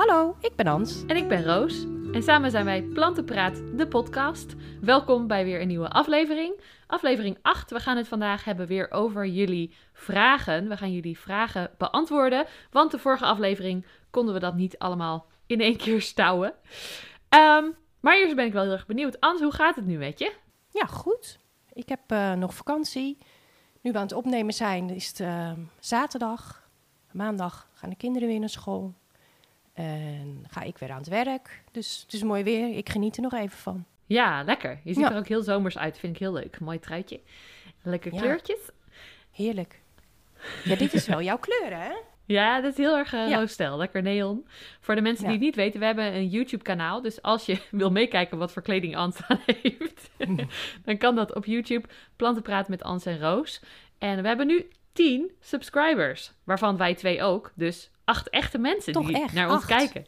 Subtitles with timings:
[0.00, 1.04] Hallo, ik ben Ans.
[1.06, 1.82] En ik ben Roos.
[2.12, 4.54] En samen zijn wij Plantenpraat, de podcast.
[4.80, 6.60] Welkom bij weer een nieuwe aflevering.
[6.86, 7.70] Aflevering 8.
[7.70, 10.68] We gaan het vandaag hebben weer over jullie vragen.
[10.68, 12.46] We gaan jullie vragen beantwoorden.
[12.70, 16.54] Want de vorige aflevering konden we dat niet allemaal in één keer stouwen.
[17.28, 17.64] Ehm,
[18.00, 19.20] maar eerst ben ik wel heel erg benieuwd.
[19.20, 20.32] Ans, hoe gaat het nu met je?
[20.70, 21.38] Ja, goed.
[21.72, 23.18] Ik heb eh, nog vakantie.
[23.80, 26.68] Nu we aan het opnemen zijn, is het eh, zaterdag.
[27.12, 28.94] Maandag gaan de kinderen weer naar school.
[29.80, 31.62] En ga ik weer aan het werk.
[31.72, 32.76] Dus het is mooi weer.
[32.76, 33.84] Ik geniet er nog even van.
[34.06, 34.80] Ja, lekker.
[34.84, 35.10] Je ziet Ja.
[35.12, 35.98] er ook heel zomers uit.
[35.98, 36.60] Vind ik heel leuk.
[36.60, 37.20] Mooi truitje.
[37.82, 38.20] Lekker Ja.
[38.20, 38.58] kleurtjes.
[39.32, 39.80] Heerlijk.
[40.64, 41.92] Ja, dit is wel jouw kleur, hè?
[42.24, 43.76] Ja, dat is heel erg uh, Ja.
[43.76, 44.46] Lekker neon.
[44.80, 47.00] Voor de mensen die het niet weten, we hebben een YouTube-kanaal.
[47.02, 50.10] Dus als je wil meekijken wat voor kleding Ans aan heeft,
[50.84, 51.88] dan kan dat op YouTube.
[52.16, 53.62] Plantenpraat met Ans en Roos.
[53.98, 57.52] En we hebben nu 10 subscribers, waarvan wij twee ook.
[57.54, 59.32] Dus acht echte mensen Toch die echt?
[59.34, 59.66] naar ons Acht?
[59.66, 60.06] kijken.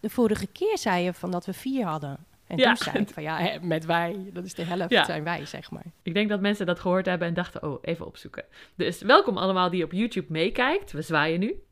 [0.00, 2.26] De vorige keer zei je van dat we vier hadden.
[2.46, 2.66] En Ja.
[2.74, 5.04] toen zei ik van ja, met wij, dat is de helft Ja.
[5.04, 5.84] zijn wij, zeg maar.
[6.02, 8.44] Ik denk dat mensen dat gehoord hebben en dachten, oh, even opzoeken.
[8.74, 10.92] Dus welkom allemaal die op YouTube meekijkt.
[10.92, 11.62] We zwaaien nu.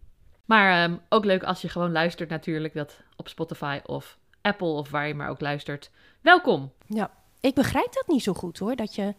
[0.45, 4.91] Maar ehm, ook leuk als je gewoon luistert natuurlijk, dat op Spotify of Apple of
[4.91, 5.91] waar je maar ook luistert.
[6.21, 6.73] Welkom!
[6.87, 7.11] Ja,
[7.41, 8.77] ik begrijp dat niet zo goed hoor.
[8.77, 9.15] Dat je,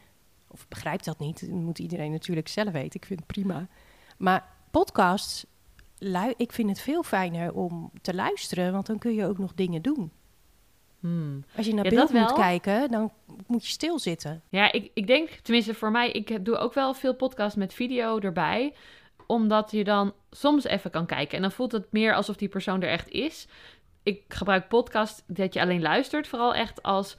[0.48, 3.00] of begrijp dat niet, dat moet iedereen natuurlijk zelf weten.
[3.00, 3.68] Ik vind het prima.
[4.18, 5.46] Maar podcasts,
[5.98, 9.54] lui, ik vind het veel fijner om te luisteren, want dan kun je ook nog
[9.54, 10.12] dingen doen.
[11.00, 11.44] Hmm.
[11.56, 12.34] Als je naar Ja, beeld moet wel.
[12.34, 13.12] kijken, dan
[13.48, 14.42] moet je stilzitten.
[14.50, 18.20] Ja, ik, ik denk, tenminste voor mij, ik doe ook wel veel podcasts met video
[18.20, 18.74] erbij.
[19.28, 21.36] Omdat je dan soms even kan kijken.
[21.36, 23.48] En dan voelt het meer alsof die persoon er echt is.
[24.04, 26.28] Ik gebruik podcast dat je alleen luistert.
[26.28, 27.18] Vooral echt als,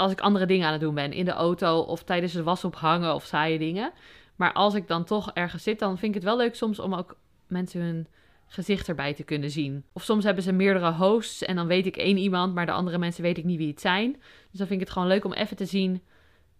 [0.00, 1.12] als ik andere dingen aan het doen ben.
[1.12, 3.92] In de auto of tijdens het was ophangen of saaie dingen.
[4.36, 6.94] Maar als ik dan toch ergens zit, dan vind ik het wel leuk soms om
[6.94, 8.06] ook mensen hun
[8.46, 9.84] gezicht erbij te kunnen zien.
[9.92, 12.98] Of soms hebben ze meerdere hosts en dan weet ik één iemand, maar de andere
[12.98, 14.12] mensen weet ik niet wie het zijn.
[14.50, 16.02] Dus dan vind ik het gewoon leuk om even te zien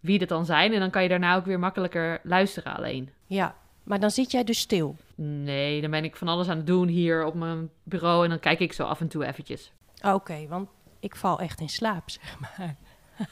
[0.00, 0.72] wie dat dan zijn.
[0.72, 3.10] En dan kan je daarna ook weer makkelijker luisteren alleen.
[3.26, 4.96] Ja, maar dan zit jij dus stil.
[5.14, 8.24] Nee, dan ben ik van alles aan het doen hier op mijn bureau.
[8.24, 9.72] En dan kijk ik zo af en toe eventjes.
[10.02, 10.68] Oké, want
[11.00, 12.76] ik val echt in slaap, zeg maar.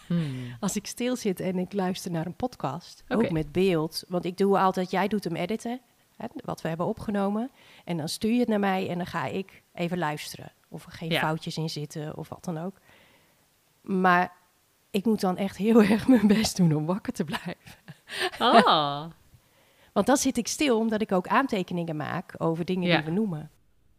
[0.06, 0.56] Hmm.
[0.60, 4.04] Als ik stil zit en ik luister naar een podcast, ook met beeld.
[4.08, 5.80] Want ik doe altijd, jij doet hem editen,
[6.16, 7.50] hè, wat we hebben opgenomen.
[7.84, 10.52] En dan stuur je het naar mij en dan ga ik even luisteren.
[10.68, 11.20] Of er geen Ja.
[11.20, 12.76] foutjes in zitten of wat dan ook.
[13.80, 14.32] Maar
[14.90, 17.78] ik moet dan echt heel erg mijn best doen om wakker te blijven.
[18.38, 19.04] Oh,
[19.92, 22.96] Want dan zit ik stil omdat ik ook aantekeningen maak over dingen Ja.
[22.96, 23.50] die we noemen.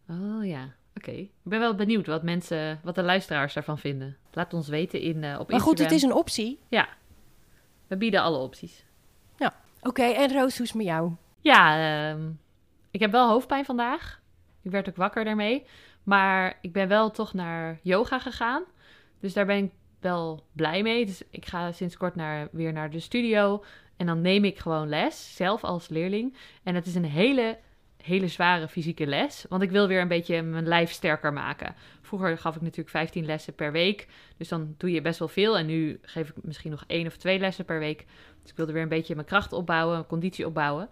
[0.09, 0.73] oh ja.
[0.95, 1.11] Oké.
[1.11, 4.17] Ik ben wel benieuwd wat mensen, wat de luisteraars daarvan vinden.
[4.34, 5.95] Laat ons weten in, eh, op Maar goed, het Instagram.
[5.97, 6.59] is een optie.
[7.88, 8.84] We bieden alle opties.
[9.81, 11.12] Oké, en Roos, hoe is het met jou?
[11.40, 11.78] Ja,
[12.09, 12.29] ehm,
[12.91, 14.22] ik heb wel hoofdpijn vandaag.
[14.62, 15.66] Ik werd ook wakker daarmee.
[16.03, 18.63] Maar ik ben wel toch naar yoga gegaan.
[19.19, 21.06] Dus daar ben ik wel blij mee.
[21.06, 23.63] Dus ik ga sinds kort naar, weer naar de studio.
[23.97, 26.35] En dan neem ik gewoon les, zelf als leerling.
[26.63, 27.57] En het is een hele,
[28.03, 29.45] hele zware fysieke les.
[29.49, 31.75] Want ik wil weer een beetje mijn lijf sterker maken.
[32.01, 34.07] Vroeger gaf ik natuurlijk 15 lessen per week.
[34.37, 35.57] Dus dan doe je best wel veel.
[35.57, 38.05] En nu geef ik misschien nog één of twee lessen per week.
[38.41, 40.89] Dus ik wilde weer een beetje mijn kracht opbouwen, mijn conditie opbouwen.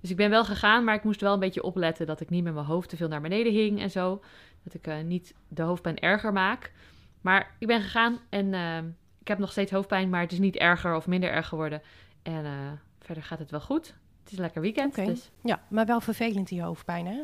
[0.00, 2.44] Dus ik ben wel gegaan, maar ik moest wel een beetje opletten dat ik niet
[2.44, 4.22] met mijn hoofd te veel naar beneden hing en zo.
[4.64, 6.72] Dat ik eh, niet de hoofdpijn erger maak.
[7.20, 8.78] Maar ik ben gegaan en eh,
[9.20, 11.82] ik heb nog steeds hoofdpijn, maar het is niet erger of minder erg geworden.
[12.22, 12.52] En eh,
[12.98, 13.94] verder gaat het wel goed.
[14.22, 17.20] Het is een lekker weekend, dus Ja, maar wel vervelend die hoofdpijn, hè?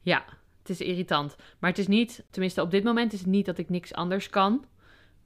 [0.00, 0.24] ja,
[0.58, 1.36] het is irritant.
[1.58, 4.28] Maar het is niet, tenminste op dit moment is het niet dat ik niks anders
[4.30, 4.64] kan.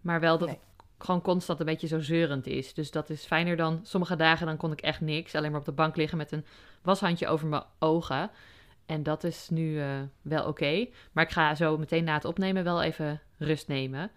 [0.01, 0.57] Maar wel dat Nee.
[0.77, 2.75] het gewoon constant een beetje zo zeurend is.
[2.75, 5.35] Dus dat is fijner dan sommige dagen, dan kon ik echt niks.
[5.35, 6.45] Alleen maar op de bank liggen met een
[6.83, 8.31] washandje over mijn ogen.
[8.87, 9.89] En dat is nu eh,
[10.23, 10.87] wel oké.
[11.13, 14.11] Maar ik ga zo meteen na het opnemen wel even rust nemen.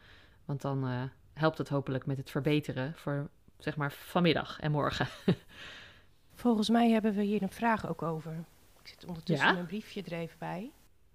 [0.46, 1.02] Want dan eh,
[1.34, 5.08] helpt het hopelijk met het verbeteren voor, zeg maar, vanmiddag en morgen.
[6.40, 8.32] Volgens mij hebben we hier een vraag ook over.
[8.82, 9.54] Ik zit ondertussen Ja?
[9.54, 10.72] mijn briefje er even bij.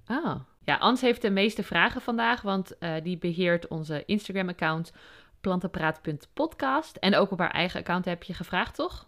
[0.06, 0.34] Ah.
[0.64, 4.92] Ja, Ans heeft de meeste vragen vandaag, want eh, die beheert onze Instagram-account
[5.40, 6.96] plantenpraat.podcast.
[6.96, 9.06] En ook op haar eigen account heb je gevraagd, toch?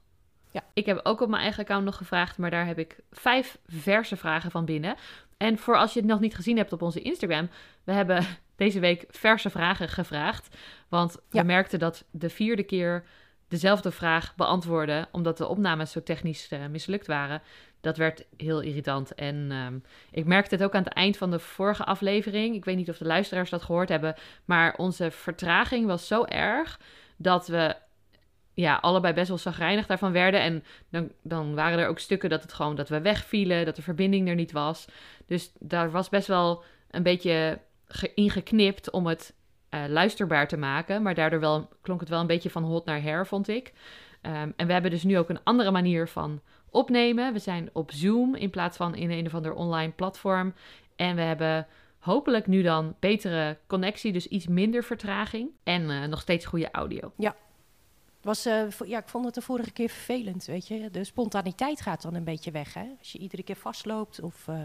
[0.51, 0.65] Ja.
[0.75, 4.17] Ik heb ook op mijn eigen account nog gevraagd, maar daar heb ik vijf verse
[4.17, 4.97] vragen van binnen.
[5.37, 7.49] En voor als je het nog niet gezien hebt op onze Instagram,
[7.85, 8.25] we hebben
[8.57, 10.57] deze week verse vragen gevraagd.
[10.89, 11.41] Want Ja.
[11.41, 13.05] we merkten dat de vierde keer
[13.49, 17.43] dezelfde vraag beantwoorden, omdat de opnames zo technisch eh, mislukt waren.
[17.81, 19.15] Dat werd heel irritant.
[19.15, 19.79] En ehm,
[20.11, 22.55] ik merkte het ook aan het eind van de vorige aflevering.
[22.55, 24.15] Ik weet niet of de luisteraars dat gehoord hebben.
[24.45, 26.81] Maar onze vertraging was zo erg
[27.17, 27.77] dat we
[28.55, 30.41] ja, allebei best wel zagrijnig daarvan werden.
[30.41, 33.83] En dan, dan waren er ook stukken dat het gewoon dat we wegvielen, dat de
[33.83, 34.85] verbinding er niet was.
[35.27, 37.59] Dus daar was best wel een beetje
[37.89, 39.35] ge- ingeknipt om het
[39.69, 41.03] eh, luisterbaar te maken.
[41.03, 43.73] Maar daardoor wel, klonk het wel een beetje van hot naar her, vond ik.
[44.21, 46.41] Ehm, en we hebben dus nu ook een andere manier van
[46.71, 47.33] opnemen.
[47.33, 50.55] We zijn op Zoom in plaats van in een of ander online platform.
[50.97, 51.67] En we hebben
[51.99, 55.51] hopelijk nu dan betere connectie, dus iets minder vertraging.
[55.63, 57.13] En eh, nog steeds goede audio.
[58.23, 60.91] Was, eh, ja, ik vond het de vorige keer vervelend, weet je.
[60.91, 62.85] De spontaniteit gaat dan een beetje weg, hè.
[62.99, 64.61] Als je iedere keer vastloopt of eh,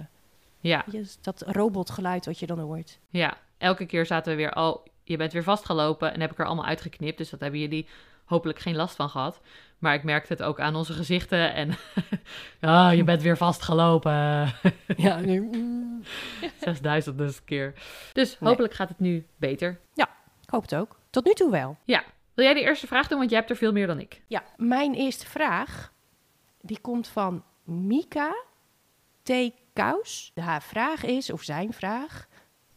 [0.59, 2.99] Ja, je, dat robotgeluid wat je dan hoort.
[3.09, 3.37] ja.
[3.57, 6.13] Elke keer zaten we weer, oh, je bent weer vastgelopen.
[6.13, 7.17] En heb ik er allemaal uitgeknipt.
[7.17, 7.87] Dus dat hebben jullie
[8.25, 9.41] hopelijk geen last van gehad.
[9.79, 11.53] Maar ik merkte het ook aan onze gezichten.
[11.53, 11.77] En,
[12.61, 14.53] ah, je bent weer vastgelopen.
[14.97, 16.03] Ja, nu, mm,
[16.59, 17.73] 6000 keer.
[18.13, 18.49] Dus Nee.
[18.49, 19.79] hopelijk gaat het nu beter.
[20.41, 20.99] ik hoop het ook.
[21.09, 21.77] Tot nu toe wel.
[22.33, 23.17] Wil jij de eerste vraag doen?
[23.17, 24.21] Want jij hebt er veel meer dan ik.
[24.27, 25.91] Ja, mijn eerste vraag,
[26.61, 28.35] die komt van Mika
[29.23, 29.31] T.
[29.73, 30.31] Kous.
[30.35, 32.27] Haar vraag is, of zijn vraag,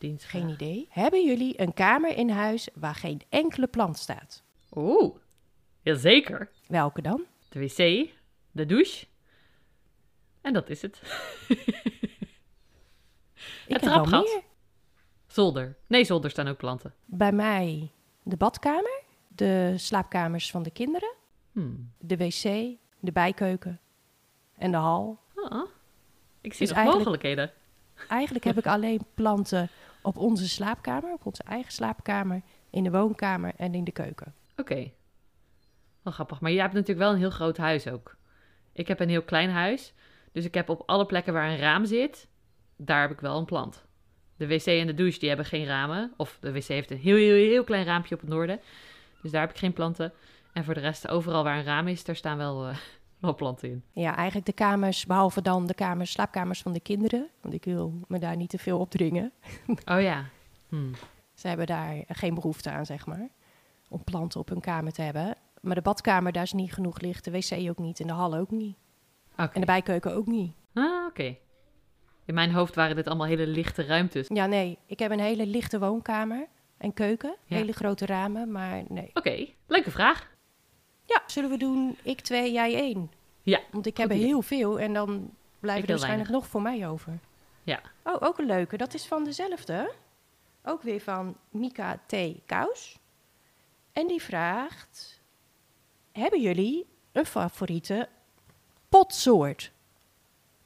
[0.06, 0.24] Dienst.
[0.24, 0.86] geen idee.
[0.90, 4.42] Hebben jullie een kamer in huis waar geen enkele plant staat?
[4.76, 5.14] Oeh,
[5.82, 6.50] jazeker.
[6.68, 7.24] Welke dan?
[7.48, 8.10] De wc,
[8.50, 9.06] de douche.
[10.40, 11.00] En dat is het.
[13.66, 14.42] Ik Het trapgat.
[15.26, 15.76] Zolder.
[15.86, 16.94] Nee, zolder staan ook planten.
[17.04, 17.90] Bij mij
[18.22, 21.14] de badkamer, de slaapkamers van de kinderen,
[21.52, 21.92] Hmm.
[21.98, 22.42] de wc,
[23.00, 23.80] de bijkeuken
[24.56, 25.18] en de hal.
[25.34, 25.68] Ah,
[26.40, 27.52] ik zie Dus nog mogelijkheden.
[28.08, 29.68] Eigenlijk heb ik alleen planten
[30.04, 34.34] op onze slaapkamer, op onze eigen slaapkamer, in de woonkamer en in de keuken.
[34.56, 34.90] Oké.
[36.02, 36.40] Wel grappig.
[36.40, 38.16] Maar jij hebt natuurlijk wel een heel groot huis ook.
[38.72, 39.94] Ik heb een heel klein huis.
[40.32, 42.28] Dus ik heb op alle plekken waar een raam zit,
[42.76, 43.84] daar heb ik wel een plant.
[44.36, 46.12] De wc en de douche, die hebben geen ramen.
[46.16, 48.60] Of de wc heeft een heel, heel, heel klein raampje op het noorden.
[49.22, 50.12] Dus daar heb ik geen planten.
[50.52, 52.76] En voor de rest, overal waar een raam is, daar staan wel, eh,
[53.24, 53.82] wel planten in.
[53.92, 57.28] Ja, eigenlijk de kamers, behalve dan de kamers, slaapkamers van de kinderen.
[57.40, 59.32] Want ik wil me daar niet te veel opdringen.
[59.84, 60.24] Oh ja.
[60.68, 60.92] Hmm.
[61.34, 63.28] Ze hebben daar geen behoefte aan, zeg maar.
[63.88, 65.34] Om planten op hun kamer te hebben.
[65.60, 67.24] Maar de badkamer, daar is niet genoeg licht.
[67.24, 68.00] De wc ook niet.
[68.00, 68.76] En de hal ook niet.
[69.32, 69.50] Oké.
[69.52, 70.52] En de bijkeuken ook niet.
[70.74, 71.36] Ah, oké.
[72.24, 74.28] In mijn hoofd waren dit allemaal hele lichte ruimtes.
[74.28, 74.78] Ja, nee.
[74.86, 76.46] Ik heb een hele lichte woonkamer
[76.78, 77.36] en keuken.
[77.44, 77.56] Ja.
[77.56, 79.10] Hele grote ramen, maar nee.
[79.14, 80.32] Oké, leuke vraag.
[81.04, 83.10] Ja, zullen we doen ik twee, jij één?
[83.42, 85.30] Ja, Want ik heb er heel veel en dan
[85.60, 87.18] blijven er waarschijnlijk nog voor mij over.
[87.62, 87.80] Ja.
[88.02, 88.76] Oh, ook een leuke.
[88.76, 89.92] Dat is van dezelfde.
[90.62, 92.14] Ook weer van Mika T.
[92.46, 92.98] Kous.
[93.92, 95.22] En die vraagt...
[96.12, 98.08] Hebben jullie een favoriete
[98.88, 99.72] potsoort?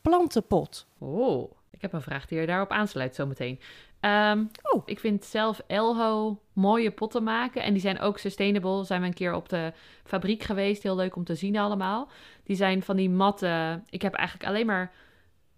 [0.01, 0.87] Plantenpot.
[0.99, 3.61] Oh, ik heb een vraag die er daarop aansluit zometeen.
[4.01, 4.83] Ehm Oh.
[4.85, 7.63] Ik vind zelf Elho mooie potten maken.
[7.63, 8.85] En die zijn ook sustainable.
[8.85, 9.73] Zijn we een keer op de
[10.05, 10.83] fabriek geweest.
[10.83, 12.09] Heel leuk om te zien allemaal.
[12.45, 13.83] Die zijn van die matte...
[13.91, 14.93] Ik heb eigenlijk alleen maar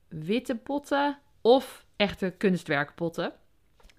[0.08, 3.32] witte potten of echte kunstwerkpotten.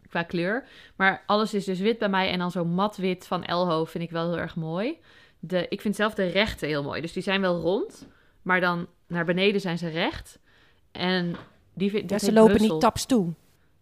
[0.10, 0.68] Qua kleur.
[0.96, 2.30] Maar alles is dus wit bij mij.
[2.32, 4.98] En dan zo mat wit van Elho vind ik wel heel erg mooi.
[5.40, 7.02] De, ik vind zelf de rechte heel mooi.
[7.02, 8.08] Dus die zijn wel rond.
[8.42, 10.40] Maar dan naar beneden zijn ze recht.
[10.92, 11.36] En
[11.74, 12.72] die vind, Ja, ze lopen Brussel.
[12.74, 13.34] niet taps toe.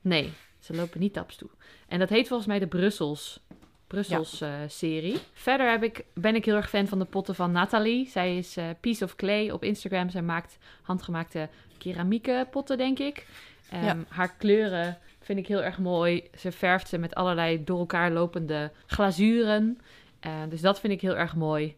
[0.01, 0.33] Nee,
[0.75, 1.49] ze lopen niet taps toe.
[1.87, 3.39] En dat heet volgens mij de Brussels,
[3.87, 5.17] Brussels eh, serie.
[5.33, 8.07] Verder heb ik, ben ik heel erg fan van de potten van Nathalie.
[8.07, 10.09] Zij is eh, Piece of Clay op Instagram.
[10.09, 13.27] Zij maakt handgemaakte keramieke potten, denk ik.
[13.69, 13.97] Ehm, Ja.
[14.07, 16.23] Haar kleuren vind ik heel erg mooi.
[16.37, 19.79] Ze verft ze met allerlei door elkaar lopende glazuren.
[20.19, 21.75] Eh, dus dat vind ik heel erg mooi.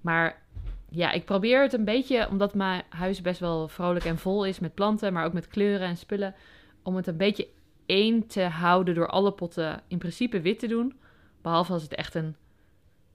[0.00, 0.42] Maar
[0.88, 4.58] ja, ik probeer het een beetje, omdat mijn huis best wel vrolijk en vol is
[4.60, 6.34] met planten, maar ook met kleuren en spullen,
[6.82, 7.48] om het een beetje
[7.90, 10.98] één te houden door alle potten in principe wit te doen.
[11.42, 12.36] Behalve als het echt een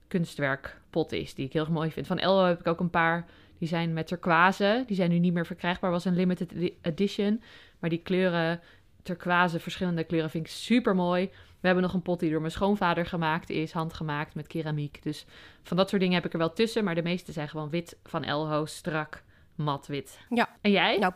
[0.07, 2.07] kunstwerkpot is, die ik heel erg mooi vind.
[2.07, 3.25] Van Elro heb ik ook een paar,
[3.57, 4.83] die zijn met turquoise.
[4.87, 7.41] Die zijn nu niet meer verkrijgbaar, was een limited edi- edition.
[7.79, 8.61] Maar die kleuren,
[9.03, 11.29] turquoise, verschillende kleuren, vind ik super mooi.
[11.59, 15.03] We hebben nog een pot die door mijn schoonvader gemaakt is, handgemaakt met keramiek.
[15.03, 15.25] Dus
[15.63, 17.97] van dat soort dingen heb ik er wel tussen, maar de meeste zijn gewoon wit
[18.03, 19.23] van Elho, strak,
[19.55, 20.19] mat wit.
[20.29, 20.49] Ja.
[20.61, 20.97] En jij?
[20.97, 21.13] Nou,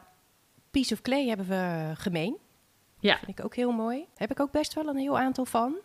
[0.71, 2.37] Piece of Clay hebben we gemeen.
[2.99, 3.17] Ja.
[3.17, 4.05] Vind ik ook heel mooi.
[4.15, 5.75] Heb ik ook best wel een heel aantal van.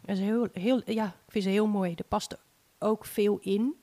[0.00, 1.94] Dat is heel, heel, ja, ik vind ze heel mooi.
[1.94, 2.36] Er past
[2.78, 3.74] ook veel in.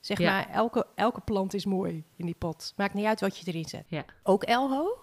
[0.00, 0.30] Zeg Ja.
[0.30, 2.72] maar, elke, elke plant is mooi in die pot.
[2.76, 3.84] Maakt niet uit wat je erin zet.
[3.88, 4.04] Ja.
[4.22, 4.98] Ook Elho.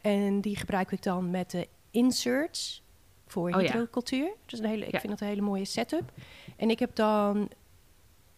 [0.00, 2.82] En die gebruik ik dan met de inserts
[3.26, 3.66] voor Oh ja.
[3.66, 4.30] hydrocultuur.
[4.46, 4.98] Dus een hele, ik Ja.
[5.00, 6.12] vind dat een hele mooie setup.
[6.56, 7.50] En ik heb dan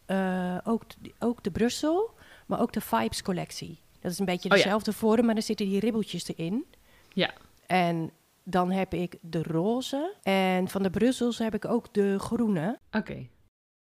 [0.06, 0.82] eh, ook,
[1.18, 2.10] ook de Brussel,
[2.46, 3.80] maar ook de Vibes collectie.
[4.00, 4.62] Dat is een beetje Oh ja.
[4.62, 6.64] dezelfde vorm, maar dan zitten die ribbeltjes erin.
[7.12, 7.30] Ja.
[7.70, 8.10] En
[8.44, 10.14] dan heb ik de roze.
[10.22, 12.78] En van de Brussels heb ik ook de groene.
[12.92, 13.26] Oké.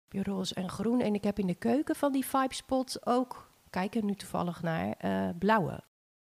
[0.09, 1.01] Je roze en groen.
[1.01, 4.63] En ik heb in de keuken van die Vibes pot ook, kijk er nu toevallig
[4.63, 5.81] naar, eh, blauwe.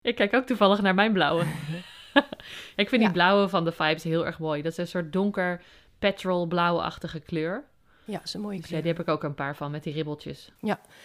[0.02, 1.44] Ik kijk ook toevallig naar mijn blauwe.
[2.76, 3.12] ik vind die Ja.
[3.12, 4.62] blauwe van de Vibes heel erg mooi.
[4.62, 5.64] Dat is een soort donker
[6.00, 7.64] petrol blauwe-achtige kleur.
[8.06, 8.82] Ja, dat is een mooie Dus ja, kleur.
[8.82, 10.52] die heb ik ook een paar van met die ribbeltjes.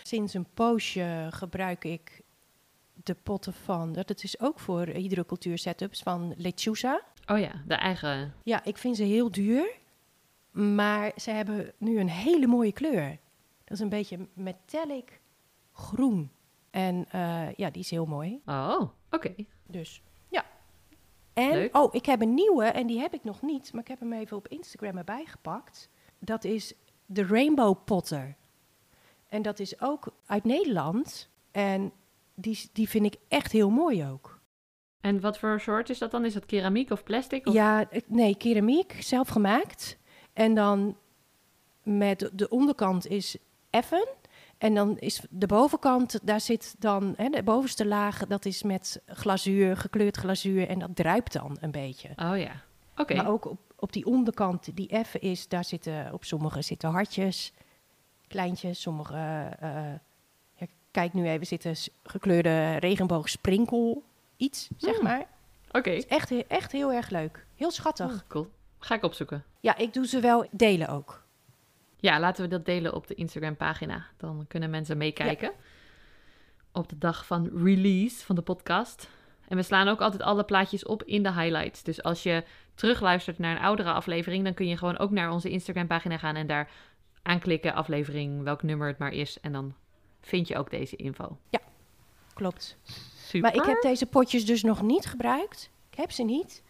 [0.03, 2.22] Sinds een poosje gebruik ik
[3.03, 7.03] de potten van, dat is ook voor hydrocultuur setups, van Lechuza.
[7.27, 8.35] Oh ja, de eigen.
[8.43, 9.77] Ja, ik vind ze heel duur,
[10.51, 13.19] maar ze hebben nu een hele mooie kleur.
[13.65, 15.21] Dat is een beetje metallic
[15.73, 16.31] groen.
[16.71, 18.41] En eh, ja, die is heel mooi.
[18.47, 19.35] Oh, oké.
[19.67, 20.45] Dus ja.
[21.33, 21.77] En, Leuk.
[21.77, 24.13] oh, ik heb een nieuwe en die heb ik nog niet, maar ik heb hem
[24.13, 25.89] even op Instagram erbij gepakt.
[26.19, 26.75] Dat is
[27.07, 28.37] de Rainbow Potter.
[29.29, 31.29] En dat is ook uit Nederland.
[31.51, 31.93] En
[32.35, 34.41] die, die vind ik echt heel mooi ook.
[35.01, 36.25] En wat voor soort is dat dan?
[36.25, 37.47] Is dat keramiek of plastic?
[37.47, 37.55] Of...
[37.55, 39.99] Ja, nee, keramiek, zelf gemaakt.
[40.33, 40.97] En dan
[41.83, 43.37] met de onderkant is
[43.71, 44.09] effen.
[44.59, 49.03] En dan is de bovenkant, daar zit dan, hè, de bovenste laag, dat is met
[49.07, 50.69] glazuur, gekleurd glazuur.
[50.69, 52.09] En dat druipt dan een beetje.
[52.09, 52.63] Oh ja,
[52.97, 53.15] oké.
[53.15, 57.53] Maar ook op, op die onderkant die effen is, daar zitten op sommige zitten hartjes,
[58.27, 59.93] kleintjes, sommige, eh,
[60.93, 64.05] kijk nu even, zitten gekleurde regenboogsprinkel,
[64.37, 65.05] iets, zeg Hmm.
[65.05, 65.27] maar.
[65.71, 65.91] Oké.
[65.91, 67.47] Is echt, echt heel erg leuk.
[67.57, 68.13] Heel schattig.
[68.13, 68.49] Oh, cool.
[68.79, 69.45] Ga ik opzoeken.
[69.61, 71.25] Ja, ik doe ze wel delen ook.
[71.97, 74.07] Ja, laten we dat delen op de Instagram-pagina.
[74.17, 75.53] Dan kunnen mensen meekijken.
[76.73, 79.09] Op de dag van release van de podcast.
[79.49, 81.83] En we slaan ook altijd alle plaatjes op in de highlights.
[81.83, 82.45] Dus als je
[82.75, 86.47] terugluistert naar een oudere aflevering, dan kun je gewoon ook naar onze Instagram-pagina gaan en
[86.47, 86.71] daar
[87.23, 89.41] aanklikken, aflevering, welk nummer het maar is.
[89.41, 89.75] En dan
[90.23, 91.39] vind je ook deze info.
[92.35, 92.77] Klopt.
[93.25, 93.41] Super.
[93.41, 95.71] Maar ik heb deze potjes dus nog niet gebruikt.
[95.91, 96.63] Ik heb ze niet.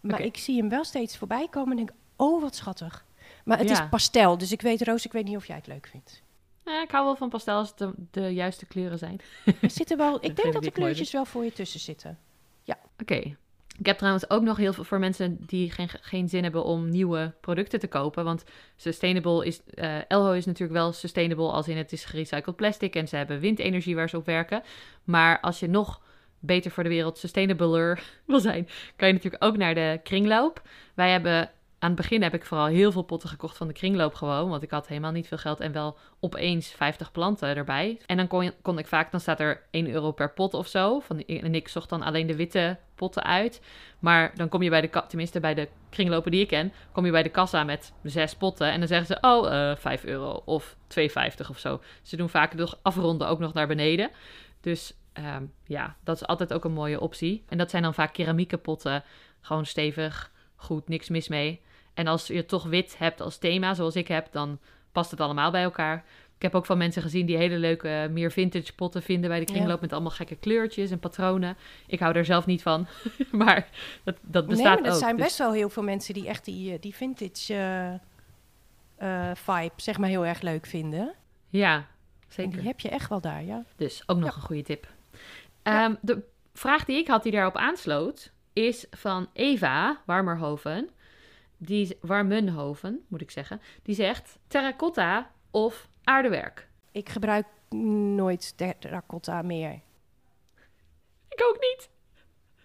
[0.00, 3.04] Maar ik zie hem wel steeds voorbij komen en denk, oh wat schattig.
[3.44, 3.82] Maar het Ja.
[3.82, 6.22] is pastel, dus ik weet, Roos, ik weet niet of jij het leuk vindt.
[6.64, 9.20] Ja, ik hou wel van pastel als het de, de juiste kleuren zijn.
[9.60, 12.18] Er zitten wel, ik denk dat de mooi, kleurtjes wel voor je tussen zitten.
[13.00, 13.36] Oké.
[13.78, 16.88] Ik heb trouwens ook nog heel veel voor mensen die geen, geen zin hebben om
[16.88, 18.24] nieuwe producten te kopen.
[18.24, 18.44] Want
[18.76, 19.60] sustainable is.
[19.74, 23.40] eh Elho is natuurlijk wel sustainable als in het is gerecycled plastic en ze hebben
[23.40, 24.62] windenergie waar ze op werken.
[25.04, 26.00] Maar als je nog
[26.38, 30.62] beter voor de wereld sustainabler wil zijn, kan je natuurlijk ook naar de kringloop.
[30.94, 31.50] Wij hebben.
[31.78, 34.48] Aan het begin heb ik vooral heel veel potten gekocht van de kringloop gewoon.
[34.48, 38.00] Want ik had helemaal niet veel geld en wel opeens 50 planten erbij.
[38.06, 41.00] En dan kon, kon ik vaak, dan staat er 1 euro per pot of zo.
[41.00, 43.60] Van, en ik zocht dan alleen de witte potten uit.
[43.98, 47.10] Maar dan kom je bij de, tenminste bij de kringlopen die ik ken, kom je
[47.10, 48.70] bij de kassa met zes potten.
[48.70, 51.80] En dan zeggen ze, oh, eh 5 euro of 2,50 of zo.
[52.02, 54.10] Ze doen vaak nog afronden ook nog naar beneden.
[54.60, 57.44] Dus ehm, ja, dat is altijd ook een mooie optie.
[57.48, 59.04] En dat zijn dan vaak keramieke potten.
[59.40, 61.60] Gewoon stevig, goed, niks mis mee.
[61.94, 64.58] En als je toch wit hebt als thema, zoals ik heb, dan
[64.92, 66.04] past het allemaal bij elkaar.
[66.36, 69.44] Ik heb ook van mensen gezien die hele leuke, meer vintage potten vinden bij de
[69.44, 69.80] kringloop Ja.
[69.80, 71.56] met allemaal gekke kleurtjes en patronen.
[71.86, 72.86] Ik hou er zelf niet van,
[73.32, 73.68] maar
[74.04, 75.00] dat, dat bestaat nee, maar er ook.
[75.02, 77.94] zijn Dus- best wel heel veel mensen die echt die, eh, die vintage eh,
[79.30, 81.14] eh, vibe, zeg maar, heel erg leuk vinden.
[81.48, 81.84] Ja, En
[82.28, 82.52] zeker.
[82.52, 83.64] die heb je echt wel daar, ja.
[83.76, 84.36] Dus ook nog Ja.
[84.36, 84.86] een goede tip.
[85.62, 85.84] Ja.
[85.84, 86.22] Ehm, de
[86.54, 90.90] vraag die ik had die daarop aansloot, is van Eva Warmerhoven.
[91.56, 93.60] Die, Warmenhoven, moet ik zeggen.
[93.82, 96.68] Die zegt terracotta of aardewerk.
[96.92, 97.46] Ik gebruik
[98.14, 99.80] nooit terracotta meer.
[101.28, 101.90] Ik ook niet.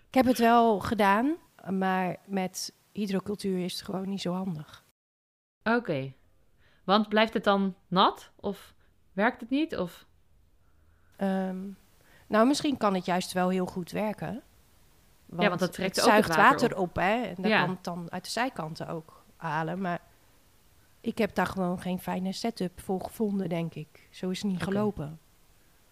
[0.07, 1.35] Ik heb het wel gedaan,
[1.69, 4.85] maar met hydrocultuur is het gewoon niet zo handig.
[5.63, 6.13] Oké.
[6.83, 8.31] Want blijft het dan nat?
[8.35, 8.73] Of
[9.13, 9.77] werkt het niet?
[9.77, 10.05] Of...
[11.15, 11.69] Ehm,
[12.27, 14.43] nou, misschien kan het juist wel heel goed werken.
[15.31, 17.21] Want, want dat trekt het ook het zuigt water water op, hè?
[17.21, 17.59] En Ja.
[17.61, 19.81] kan het dan uit de zijkanten ook halen.
[19.81, 20.01] Maar
[21.01, 24.07] ik heb daar gewoon geen fijne setup voor gevonden, denk ik.
[24.11, 25.19] Zo is het niet gelopen.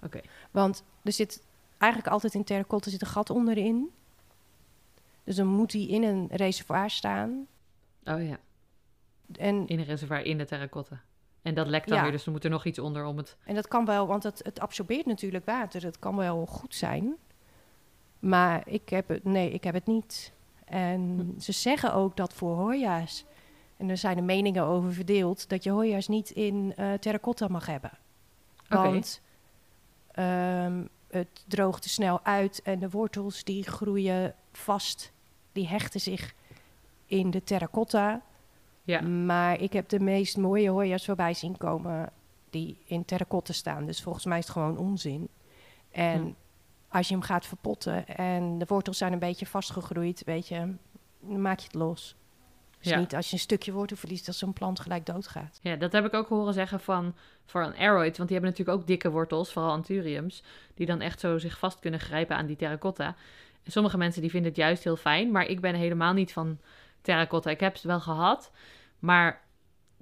[0.03, 0.19] Oké.
[0.51, 1.43] Want er zit
[1.77, 3.89] eigenlijk altijd in terracotta zit een gat onderin.
[5.23, 7.47] Dus dan moet die in een reservoir staan.
[8.03, 8.37] Oh ja,
[9.37, 11.01] En, in een reservoir in de terracotta.
[11.41, 12.03] En dat lekt dan Ja.
[12.03, 13.37] weer, dus er moet er nog iets onder om het...
[13.43, 15.81] en dat kan wel, want het, het absorbeert natuurlijk water.
[15.81, 17.15] Dat kan wel goed zijn.
[18.19, 20.31] Maar ik heb het, nee, ik heb het niet.
[20.65, 23.25] En ze zeggen ook dat voor Hoya's,
[23.77, 27.65] en er zijn de meningen over verdeeld, dat je Hoya's niet in eh terracotta mag
[27.65, 27.91] hebben.
[28.67, 29.21] Want
[30.11, 35.11] ehm, het droogt te snel uit en de wortels die groeien vast,
[35.51, 36.33] die hechten zich
[37.05, 38.21] in de terracotta.
[38.83, 42.09] Ja, Maar ik heb de meest mooie Hoya's voorbij zien komen
[42.49, 43.85] die in terracotta staan.
[43.85, 45.27] Dus volgens mij is het gewoon onzin.
[45.91, 46.31] En Hm.
[46.89, 50.73] Als je hem gaat verpotten en de wortels zijn een beetje vastgegroeid, weet je,
[51.19, 52.15] dan maak je het los.
[52.79, 52.99] Dus Ja.
[52.99, 55.59] niet als je een stukje wortel verliest, dat zo'n plant gelijk doodgaat.
[55.61, 57.15] Ja, dat heb ik ook horen zeggen van
[57.45, 58.17] voor een aeroid.
[58.17, 60.43] Want die hebben natuurlijk ook dikke wortels, vooral anthuriums.
[60.73, 63.15] Die dan echt zo zich vast kunnen grijpen aan die terracotta.
[63.63, 65.31] En sommige mensen die vinden het juist heel fijn.
[65.31, 66.59] Maar ik ben helemaal niet van
[67.01, 67.49] terracotta.
[67.49, 68.51] Ik heb het wel gehad.
[68.99, 69.41] Maar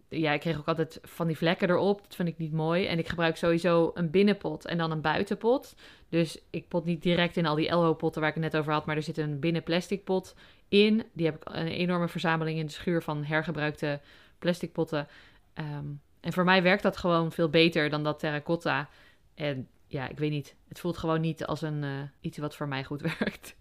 [0.09, 2.01] ja, ik kreeg ook altijd van die vlekken erop.
[2.01, 2.85] Dat vind ik niet mooi.
[2.85, 5.75] En ik gebruik sowieso een binnenpot en dan een buitenpot.
[6.09, 8.85] Dus ik pot niet direct in al die LO-potten waar ik het net over had.
[8.85, 10.35] Maar er zit een binnen plastic pot
[10.67, 11.03] in.
[11.13, 13.99] Die heb ik een enorme verzameling in de schuur van hergebruikte
[14.39, 15.07] plastic potten.
[15.53, 15.85] Ehm,
[16.19, 18.89] en voor mij werkt dat gewoon veel beter dan dat terracotta.
[19.33, 20.55] En ja, ik weet niet.
[20.67, 23.55] Het voelt gewoon niet als een, eh, iets wat voor mij goed werkt.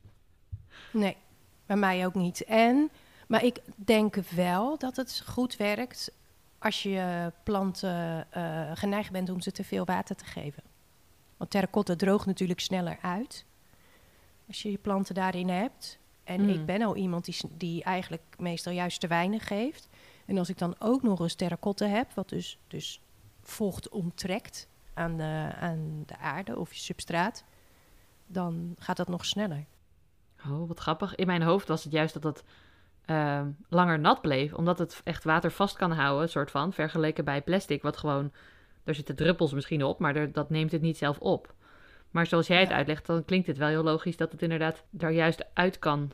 [0.92, 1.16] Nee,
[1.66, 2.44] bij mij ook niet.
[2.44, 2.90] En,
[3.28, 6.12] maar ik denk wel dat het goed werkt
[6.58, 10.62] als je planten eh, geneigd bent om ze te veel water te geven.
[11.36, 13.44] Want terracotta droogt natuurlijk sneller uit
[14.46, 15.98] als je je planten daarin hebt.
[16.24, 16.48] En Mm.
[16.48, 19.88] ik ben al iemand die, die eigenlijk meestal juist te weinig geeft.
[20.24, 23.00] En als ik dan ook nog eens terracotta heb, wat dus, dus
[23.42, 27.44] vocht onttrekt aan de, aan de aarde of je substraat,
[28.26, 29.64] dan gaat dat nog sneller.
[30.48, 31.14] Oh, wat grappig.
[31.14, 32.44] In mijn hoofd was het juist dat het
[33.04, 34.52] ehm, langer nat bleef.
[34.52, 36.72] Omdat het echt water vast kan houden, soort van.
[36.72, 38.32] Vergeleken bij plastic, wat gewoon...
[38.86, 41.54] Er zitten druppels misschien op, maar er- dat neemt het niet zelf op.
[42.10, 42.74] Maar zoals jij het Ja.
[42.74, 44.16] uitlegt, dan klinkt het wel heel logisch...
[44.16, 46.12] dat het inderdaad daar juist uit kan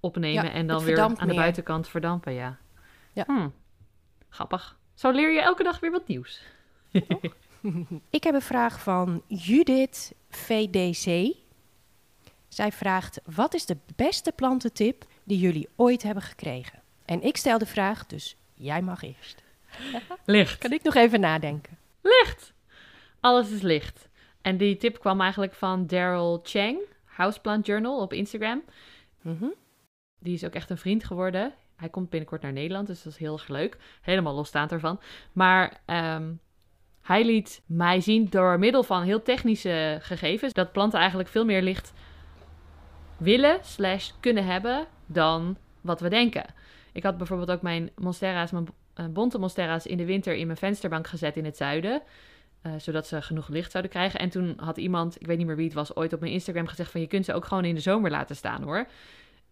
[0.00, 0.44] opnemen...
[0.44, 2.58] Ja, en dan weer aan de buitenkant verdampen, ja.
[3.12, 3.24] Ja.
[3.26, 3.48] Hm.
[4.28, 4.78] Grappig.
[4.94, 6.42] Zo leer je elke dag weer wat nieuws.
[8.10, 11.34] Ik heb een vraag van Judith VDC.
[12.48, 16.82] Zij vraagt: Wat is de beste plantentip die jullie ooit hebben gekregen?
[17.04, 19.42] En ik stel de vraag, dus jij mag eerst.
[20.24, 20.58] Licht.
[20.58, 21.73] Kan ik nog even nadenken?
[22.04, 22.54] Licht.
[23.20, 24.08] Alles is licht.
[24.42, 28.62] En die tip kwam eigenlijk van Daryl Chang, Houseplant Journal op Instagram.
[29.22, 29.46] Mhm.
[30.18, 31.54] Die is ook echt een vriend geworden.
[31.76, 33.76] Hij komt binnenkort naar Nederland, dus dat is heel erg leuk.
[34.00, 35.00] Helemaal losstaand ervan.
[35.32, 36.32] Maar ehm,
[37.02, 40.52] hij liet mij zien door middel van heel technische gegevens...
[40.52, 41.92] dat planten eigenlijk veel meer licht
[43.16, 46.44] willen slash kunnen hebben dan wat we denken.
[46.92, 48.68] Ik had bijvoorbeeld ook mijn monstera's, mijn
[49.10, 52.02] bonte monstera's in de winter in mijn vensterbank gezet in het zuiden.
[52.62, 54.20] eh, zodat ze genoeg licht zouden krijgen.
[54.20, 56.66] En toen had iemand, ik weet niet meer wie het was, ooit op mijn Instagram
[56.66, 58.86] gezegd van je kunt ze ook gewoon in de zomer laten staan hoor.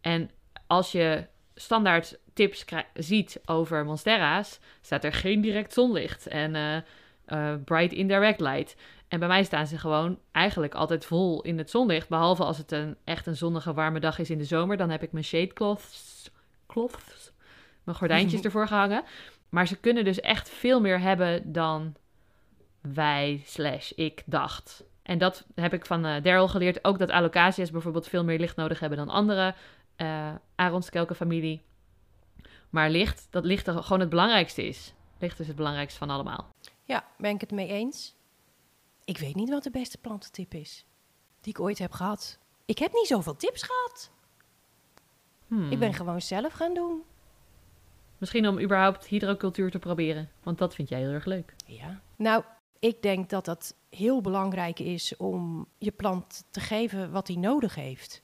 [0.01, 0.31] En
[0.67, 6.77] als je standaard tips ziet over monstera's, staat er geen direct zonlicht en eh,
[7.25, 8.77] eh, bright indirect light.
[9.09, 12.09] En bij mij staan ze gewoon eigenlijk altijd vol in het zonlicht.
[12.09, 14.77] Behalve als het een echt een zonnige warme dag is in de zomer.
[14.77, 16.31] Dan heb ik mijn shade cloths,
[16.67, 17.33] cloths
[17.85, 19.03] mijn gordijntjes ervoor gehangen.
[19.53, 21.95] Maar ze kunnen dus echt veel meer hebben dan
[22.81, 24.85] wij slash ik dacht.
[25.03, 26.85] En dat heb ik van eh Daryl geleerd.
[26.85, 29.55] Ook dat alocasia's bijvoorbeeld veel meer licht nodig hebben dan andere
[29.97, 31.63] eh Aronskelkenfamilie.
[32.71, 34.95] Maar licht, dat licht er gewoon het belangrijkste is.
[35.19, 36.49] Licht is het belangrijkste van allemaal.
[36.85, 38.15] Ja, ben ik het mee eens.
[39.05, 40.85] Ik weet niet wat de beste plantentip is
[41.41, 42.39] die ik ooit heb gehad.
[42.65, 44.11] Ik heb niet zoveel tips gehad.
[45.47, 45.71] Hmm.
[45.71, 47.03] Ik ben gewoon zelf gaan doen.
[48.23, 50.31] Misschien om überhaupt hydrocultuur te proberen.
[50.43, 51.55] Want dat vind jij heel erg leuk.
[51.67, 52.01] Ja.
[52.17, 52.45] Nou,
[52.79, 57.75] ik denk dat dat heel belangrijk is om je plant te geven wat hij nodig
[57.75, 58.23] heeft.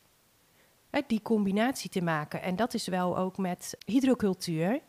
[0.90, 2.42] Hè, die combinatie te maken.
[2.42, 4.80] En dat is wel ook met hydrocultuur.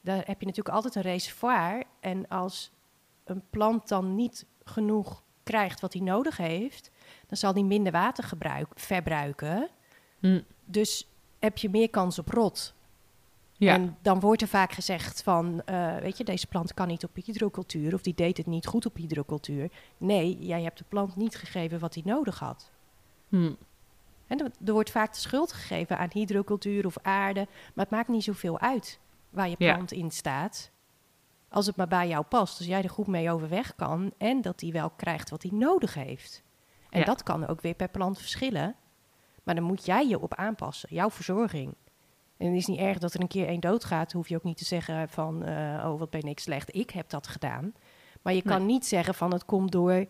[0.00, 1.84] Daar heb je natuurlijk altijd een reservoir.
[2.00, 2.70] En als
[3.24, 6.90] een plant dan niet genoeg krijgt wat hij nodig heeft,
[7.26, 9.68] dan zal hij minder water gebruik, verbruiken.
[10.18, 10.40] Hm.
[10.64, 12.74] Dus heb je meer kans op rot.
[13.60, 13.74] Ja.
[13.74, 17.14] En dan wordt er vaak gezegd van, eh, weet je, deze plant kan niet op
[17.14, 19.70] hydrocultuur of die deed het niet goed op hydrocultuur.
[19.98, 22.70] Nee, jij hebt de plant niet gegeven wat hij nodig had.
[23.28, 23.52] Hm.
[24.26, 28.24] En er, wordt vaak de schuld gegeven aan hydrocultuur of aarde, maar het maakt niet
[28.24, 28.98] zoveel uit
[29.30, 29.72] waar je Ja.
[29.74, 30.70] plant in staat.
[31.48, 34.60] Als het maar bij jou past, als jij er goed mee overweg kan en dat
[34.60, 36.42] hij wel krijgt wat hij nodig heeft.
[36.90, 37.04] En Ja.
[37.04, 38.74] dat kan ook weer per plant verschillen.
[39.42, 41.74] Maar dan moet jij je op aanpassen, jouw verzorging.
[42.40, 44.12] En het is niet erg dat er een keer één doodgaat.
[44.12, 47.08] hoef je ook niet te zeggen van, eh, oh wat ben ik slecht, ik heb
[47.10, 47.74] dat gedaan.
[48.22, 48.66] Maar je kan Nee.
[48.66, 50.06] niet zeggen van het komt door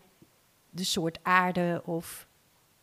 [0.69, 2.27] de soort aarde of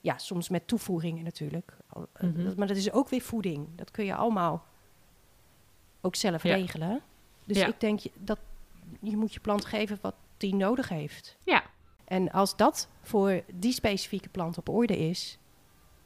[0.01, 1.77] ja, soms met toevoegingen natuurlijk.
[1.93, 2.45] Eh, Mhm.
[2.45, 3.67] dat- Maar dat is ook weer voeding.
[3.77, 4.65] Dat kun je allemaal
[6.01, 6.55] ook zelf Ja.
[6.55, 7.01] regelen.
[7.45, 7.67] Dus Ja.
[7.67, 8.39] ik denk dat
[9.01, 11.37] je moet je plant geven wat die nodig heeft.
[11.45, 11.63] Ja.
[12.05, 15.39] En als dat voor die specifieke plant op orde is,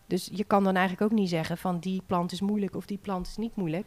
[0.07, 2.99] dus je kan dan eigenlijk ook niet zeggen van die plant is moeilijk of die
[2.99, 3.87] plant is niet moeilijk.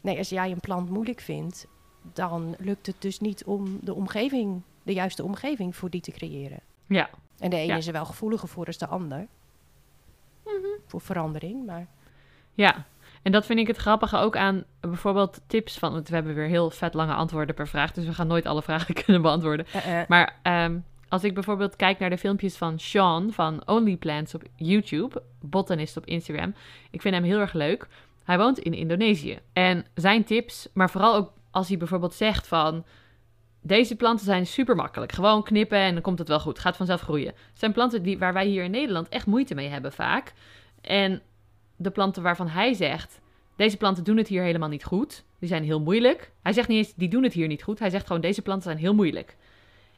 [0.00, 1.66] Nee, als jij een plant moeilijk vindt,
[2.12, 6.60] dan lukt het dus niet om de omgeving, de juiste omgeving voor die te creëren.
[6.86, 7.10] Ja.
[7.38, 7.76] En de ene Ja.
[7.76, 9.26] is er wel gevoeliger voor als de ander.
[10.44, 10.54] Mhm.
[10.86, 11.86] Voor verandering, maar
[12.54, 12.84] Ja,
[13.22, 15.92] En dat vind ik het grappige ook aan bijvoorbeeld tips van...
[15.92, 17.92] Want we hebben weer heel vet lange antwoorden per vraag.
[17.92, 19.66] Dus we gaan nooit alle vragen kunnen beantwoorden.
[19.72, 23.96] Eh, eh, Maar ehm, als ik bijvoorbeeld kijk naar de filmpjes van Sean van Only
[23.96, 26.54] Plants op YouTube, botanist op Instagram,
[26.90, 27.86] ik vind hem heel erg leuk.
[28.24, 29.38] Hij woont in Indonesië.
[29.52, 32.84] En zijn tips, maar vooral ook als hij bijvoorbeeld zegt van
[33.60, 35.12] deze planten zijn super makkelijk.
[35.12, 36.58] Gewoon knippen en dan komt het wel goed.
[36.58, 37.34] Gaat vanzelf groeien.
[37.52, 40.32] Zijn planten die, waar wij hier in Nederland echt moeite mee hebben vaak.
[40.80, 41.22] En
[41.76, 43.20] de planten waarvan hij zegt,
[43.56, 45.24] deze planten doen het hier helemaal niet goed.
[45.38, 46.30] Die zijn heel moeilijk.
[46.42, 47.78] Hij zegt niet eens, die doen het hier niet goed.
[47.78, 49.36] Hij zegt gewoon, deze planten zijn heel moeilijk.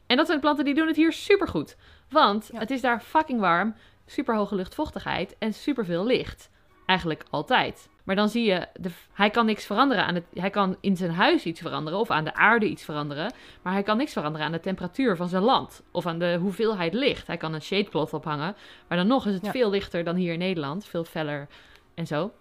[0.09, 1.77] En dat zijn planten die doen het hier supergoed.
[2.09, 2.59] Want Ja.
[2.59, 6.49] het is daar fucking warm, super hoge luchtvochtigheid en super veel licht.
[6.85, 7.89] Eigenlijk altijd.
[8.03, 10.23] Maar dan zie je, de, hij kan niks veranderen aan het.
[10.33, 13.33] Hij kan in zijn huis iets veranderen of aan de aarde iets veranderen.
[13.61, 15.83] Maar hij kan niks veranderen aan de temperatuur van zijn land.
[15.91, 17.27] Of aan de hoeveelheid licht.
[17.27, 18.55] Hij kan een shadecloth ophangen.
[18.87, 19.51] Maar dan nog is het Ja.
[19.51, 20.85] veel lichter dan hier in Nederland.
[20.85, 21.47] Veel feller
[21.95, 22.31] en zo.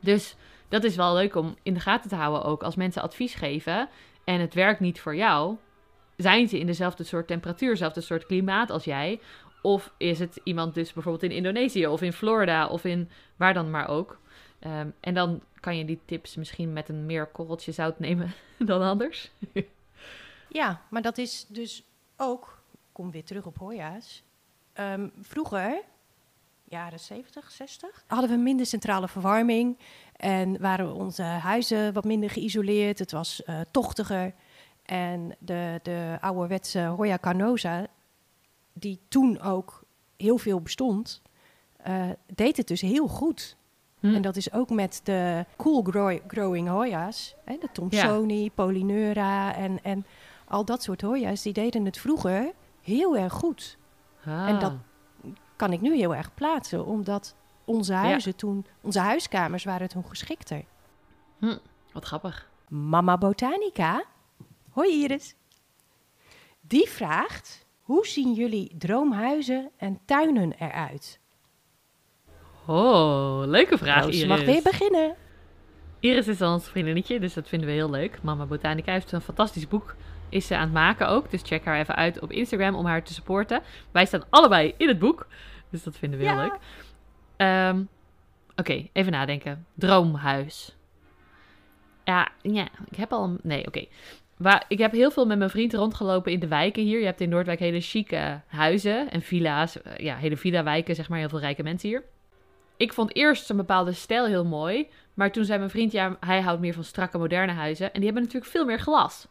[0.00, 0.36] Dus
[0.68, 2.62] dat is wel leuk om in de gaten te houden ook.
[2.62, 3.88] Als mensen advies geven
[4.24, 5.56] en het werkt niet voor jou.
[6.18, 9.20] Zijn ze in dezelfde soort temperatuur, dezelfde soort klimaat als jij?
[9.62, 13.70] Of is het iemand dus bijvoorbeeld in Indonesië of in Florida of in waar dan
[13.70, 14.18] maar ook?
[14.58, 18.82] Ehm, en dan kan je die tips misschien met een meer korreltje zout nemen dan
[18.82, 19.30] anders.
[20.48, 21.82] Ja, maar dat is dus
[22.16, 24.22] ook, kom weer terug op Hoya's.
[24.72, 25.82] Ehm, vroeger,
[26.64, 29.78] jaren 70, 60, hadden we minder centrale verwarming
[30.16, 32.98] en waren onze huizen wat minder geïsoleerd.
[32.98, 34.34] Het was eh, tochtiger.
[34.88, 37.86] En de, de ouderwetse Hoya carnosa,
[38.72, 39.82] die toen ook
[40.16, 41.22] heel veel bestond,
[41.76, 43.56] eh, deed het dus heel goed.
[44.00, 44.14] Hm.
[44.14, 47.34] En dat is ook met de cool grow- growing Hoya's.
[47.44, 50.06] Hè, de Thomsoni, Polyneura en, en
[50.44, 51.42] al dat soort Hoya's.
[51.42, 53.78] Die deden het vroeger heel erg goed.
[54.24, 54.48] Ah.
[54.48, 54.72] En dat
[55.56, 56.86] kan ik nu heel erg plaatsen.
[56.86, 60.64] Omdat onze huizen toen, onze huiskamers waren toen geschikter.
[61.92, 62.50] Wat grappig.
[62.68, 64.04] Mama Botanica.
[64.78, 65.34] Hoi Iris.
[66.60, 71.20] Die vraagt, hoe zien jullie droomhuizen en tuinen eruit?
[72.66, 74.28] Oh, leuke vraag, Roos Iris.
[74.28, 75.14] mag weer beginnen.
[76.00, 78.22] Iris is dan ons vriendinnetje, dus dat vinden we heel leuk.
[78.22, 79.94] Mama Botanica heeft een fantastisch boek.
[80.28, 81.30] Is ze aan het maken ook.
[81.30, 83.62] Dus check haar even uit op Instagram om haar te supporten.
[83.90, 85.26] Wij staan allebei in het boek.
[85.70, 86.58] Dus dat vinden we heel leuk.
[87.36, 87.82] Ehm,
[88.56, 89.66] Oké, even nadenken.
[89.74, 90.76] Droomhuis.
[92.04, 93.38] Ja, ja, ik heb al een...
[93.42, 93.86] Nee, oké.
[94.38, 96.98] Waar Ik heb heel veel met mijn vriend rondgelopen in de wijken hier.
[96.98, 99.82] Je hebt in Noordwijk hele chique huizen en villa's.
[99.82, 101.18] Eh, Ja, hele villa-wijken, zeg maar.
[101.18, 102.02] Heel veel rijke mensen hier.
[102.76, 104.88] Ik vond eerst een bepaalde stijl heel mooi.
[105.14, 107.86] Maar toen zei mijn vriend, ja, hij houdt meer van strakke moderne huizen.
[107.86, 109.26] En die hebben natuurlijk veel meer glas.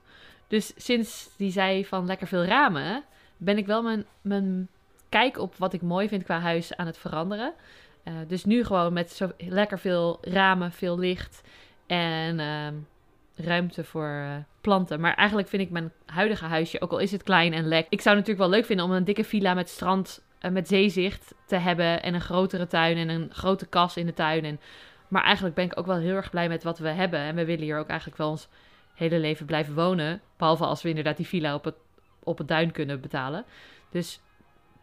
[0.48, 3.04] Dus sinds die zei van lekker veel ramen,
[3.38, 4.68] ben ik wel mijn, mijn
[5.10, 7.54] kijk op wat ik mooi vind qua huis aan het veranderen.
[8.04, 11.42] Eh, dus nu gewoon met zo lekker veel ramen, veel licht
[11.86, 12.74] en ehm,
[13.38, 15.00] ruimte voor eh, planten.
[15.00, 17.86] Maar eigenlijk vind ik mijn huidige huisje, ook al is het klein en lek.
[17.90, 21.34] Ik zou natuurlijk wel leuk vinden om een dikke villa met strand, eh, met zeezicht
[21.46, 22.04] te hebben.
[22.04, 24.46] En een grotere tuin en een grote kas in de tuin.
[24.46, 24.60] En,
[25.08, 27.20] maar eigenlijk ben ik ook wel heel erg blij met wat we hebben.
[27.20, 28.48] En we willen hier ook eigenlijk wel ons
[28.94, 30.22] hele leven blijven wonen.
[30.38, 31.76] Behalve als we inderdaad die villa op het,
[32.24, 33.46] op het duin kunnen betalen.
[33.90, 34.22] Dus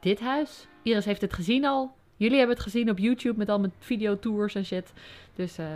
[0.00, 1.94] dit huis, Iris heeft het gezien al.
[2.16, 4.92] Jullie hebben het gezien op YouTube met al mijn videotours en shit.
[5.34, 5.66] Dus eh,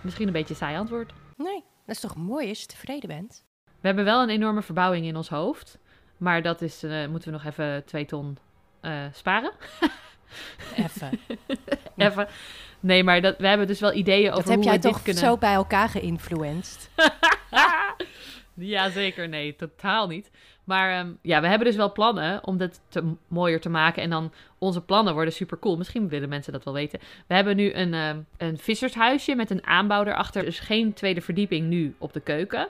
[0.00, 1.12] misschien een beetje saai antwoord.
[1.36, 3.44] Nee, dat is toch mooi als je tevreden bent?
[3.64, 5.78] We hebben wel een enorme verbouwing in ons hoofd.
[6.16, 8.38] Maar dat is, eh, moeten we nog even twee ton
[8.80, 9.52] eh, sparen.
[10.76, 11.20] Even.
[11.96, 12.28] even.
[12.80, 14.92] Nee, maar dat, we hebben dus wel ideeën over Dat heb hoe jij we dit
[14.92, 15.22] toch kunnen...
[15.22, 16.90] zo bij elkaar geïnfluenced?
[18.54, 19.28] ja, zeker.
[19.28, 20.30] Nee, totaal niet.
[20.64, 24.02] Maar ehm, ja, we hebben dus wel plannen om dit te, mooier te maken.
[24.02, 25.76] En dan onze plannen worden super cool.
[25.76, 27.00] Misschien willen mensen dat wel weten.
[27.26, 30.44] We hebben nu een, ehm, een vissershuisje met een aanbouw erachter.
[30.44, 32.68] Dus geen tweede verdieping nu op de keuken.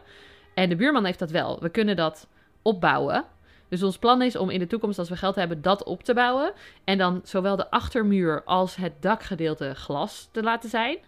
[0.54, 1.60] En de buurman heeft dat wel.
[1.60, 2.28] We kunnen dat
[2.62, 3.24] opbouwen.
[3.68, 6.14] Dus ons plan is om in de toekomst, als we geld hebben, dat op te
[6.14, 6.52] bouwen.
[6.84, 10.98] En dan zowel de achtermuur als het dakgedeelte glas te laten zijn.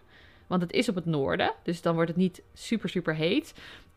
[0.47, 1.53] Want het is op het noorden.
[1.63, 3.53] Dus dan wordt het niet super, super heet.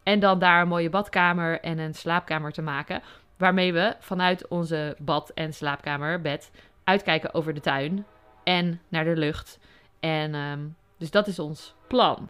[0.08, 3.02] En dan daar een mooie badkamer en een slaapkamer te maken.
[3.36, 6.50] Waarmee we vanuit onze bad- en slaapkamer, bed,
[6.84, 8.06] uitkijken over de tuin.
[8.44, 9.58] En naar de lucht.
[10.00, 10.60] En ehm,
[10.98, 12.28] dus dat is ons plan.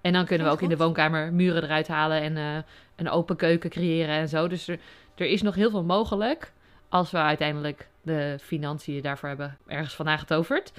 [0.00, 2.62] En dan kunnen we ook in de woonkamer muren eruit halen en eh,
[2.96, 4.48] een open keuken creëren en zo.
[4.48, 4.78] Dus er,
[5.14, 6.52] er is nog heel veel mogelijk.
[6.88, 10.72] Als we uiteindelijk de financiën daarvoor hebben ergens vandaan getoverd.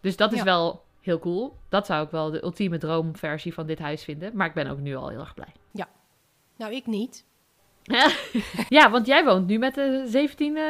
[0.00, 0.44] Dus dat is Ja.
[0.44, 1.56] wel heel cool.
[1.68, 4.36] Dat zou ik wel de ultieme droomversie van dit huis vinden.
[4.36, 5.52] Maar ik ben ook nu al heel erg blij.
[6.56, 7.24] Nou, ik niet.
[8.68, 10.62] ja, want jij woont nu met de 17 eh,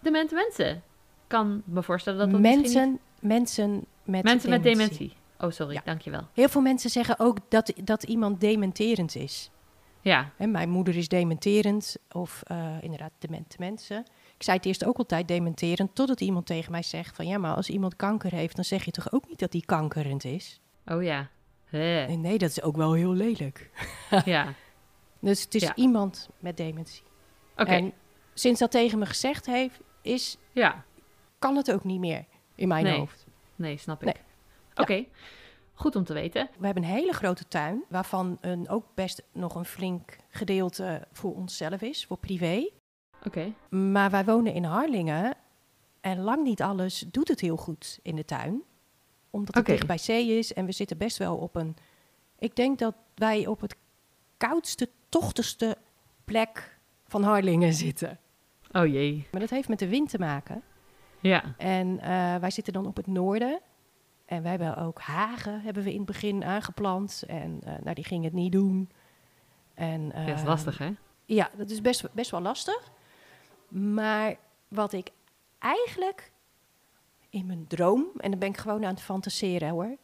[0.00, 0.82] demente mensen.
[1.26, 5.12] Kan me voorstellen dat dat misschien mensen, mensen met Mensen met dementie.
[5.40, 5.80] Oh, sorry, Ja.
[5.84, 6.26] dankjewel.
[6.32, 9.50] Heel veel mensen zeggen ook dat, dat iemand dementerend is.
[10.00, 14.04] Ja, Hè, mijn moeder is dementerend, of eh, inderdaad demente mensen.
[14.38, 17.26] Ik zei het eerst ook altijd dementerend, totdat iemand tegen mij zegt van...
[17.26, 20.24] ja, maar als iemand kanker heeft, dan zeg je toch ook niet dat hij kankerend
[20.24, 20.60] is?
[20.86, 21.28] oh ja.
[21.70, 23.70] Nee, nee, dat is ook wel heel lelijk.
[24.24, 24.52] Ja,
[25.20, 25.74] Dus het is Ja.
[25.74, 27.02] iemand met dementie.
[27.56, 27.70] oké.
[27.70, 27.92] En
[28.34, 30.84] sinds dat tegen me gezegd heeft, is, Ja,
[31.38, 32.24] kan het ook niet meer
[32.54, 32.98] in mijn Nee.
[32.98, 33.26] hoofd.
[33.56, 34.14] nee, snap ik.
[34.14, 34.22] Nee.
[34.74, 35.04] Oké,
[35.74, 36.48] goed om te weten.
[36.58, 41.34] We hebben een hele grote tuin, waarvan een, ook best nog een flink gedeelte voor
[41.34, 42.70] onszelf is, voor privé.
[43.24, 45.34] Oké, Maar wij wonen in Harlingen
[46.00, 48.62] en lang niet alles doet het heel goed in de tuin.
[49.30, 51.76] Omdat het dicht bij zee is en we zitten best wel op een...
[52.38, 53.76] Ik denk dat wij op het
[54.36, 55.76] koudste, tochtigste
[56.24, 58.18] plek van Harlingen zitten.
[58.72, 59.26] oh jee.
[59.30, 60.62] Maar dat heeft met de wind te maken.
[61.20, 63.60] Ja, En eh, wij zitten dan op het noorden.
[64.24, 67.24] En wij hebben ook hagen, hebben we in het begin aangeplant.
[67.26, 68.90] En eh, nou, die ging het niet doen.
[69.74, 70.90] En, dat is eh, lastig hè?
[71.24, 72.90] Ja, dat is best, best wel lastig.
[73.68, 74.36] Maar
[74.68, 75.10] wat ik
[75.58, 76.32] eigenlijk
[77.30, 79.90] in mijn droom, en dan ben ik gewoon aan het fantaseren hoor.
[79.90, 79.98] Ik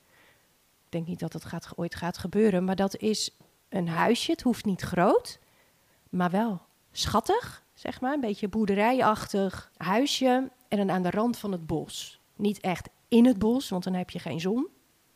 [0.88, 3.36] denk niet dat het gaat, ooit gaat gebeuren, maar dat is
[3.68, 4.30] een huisje.
[4.30, 5.38] Het hoeft niet groot,
[6.08, 6.60] maar wel
[6.92, 8.12] schattig, zeg maar.
[8.12, 10.50] Een beetje boerderijachtig huisje.
[10.68, 12.20] En dan aan de rand van het bos.
[12.36, 14.68] Niet echt in het bos, want dan heb je geen zon.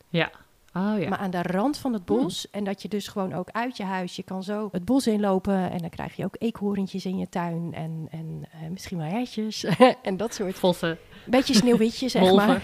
[0.09, 0.31] Ja.
[0.75, 1.09] Oh ja.
[1.09, 2.51] Maar aan de rand van het bos.
[2.51, 5.71] En dat je dus gewoon ook uit je huis, je kan zo het bos inlopen.
[5.71, 7.75] En dan krijg je ook eekhoorntjes in je tuin.
[7.75, 9.65] En, en eh, misschien wel hertjes.
[10.03, 10.55] en dat soort.
[10.55, 10.99] Vossen.
[11.27, 12.63] Beetje sneeuwwitje, zeg maar.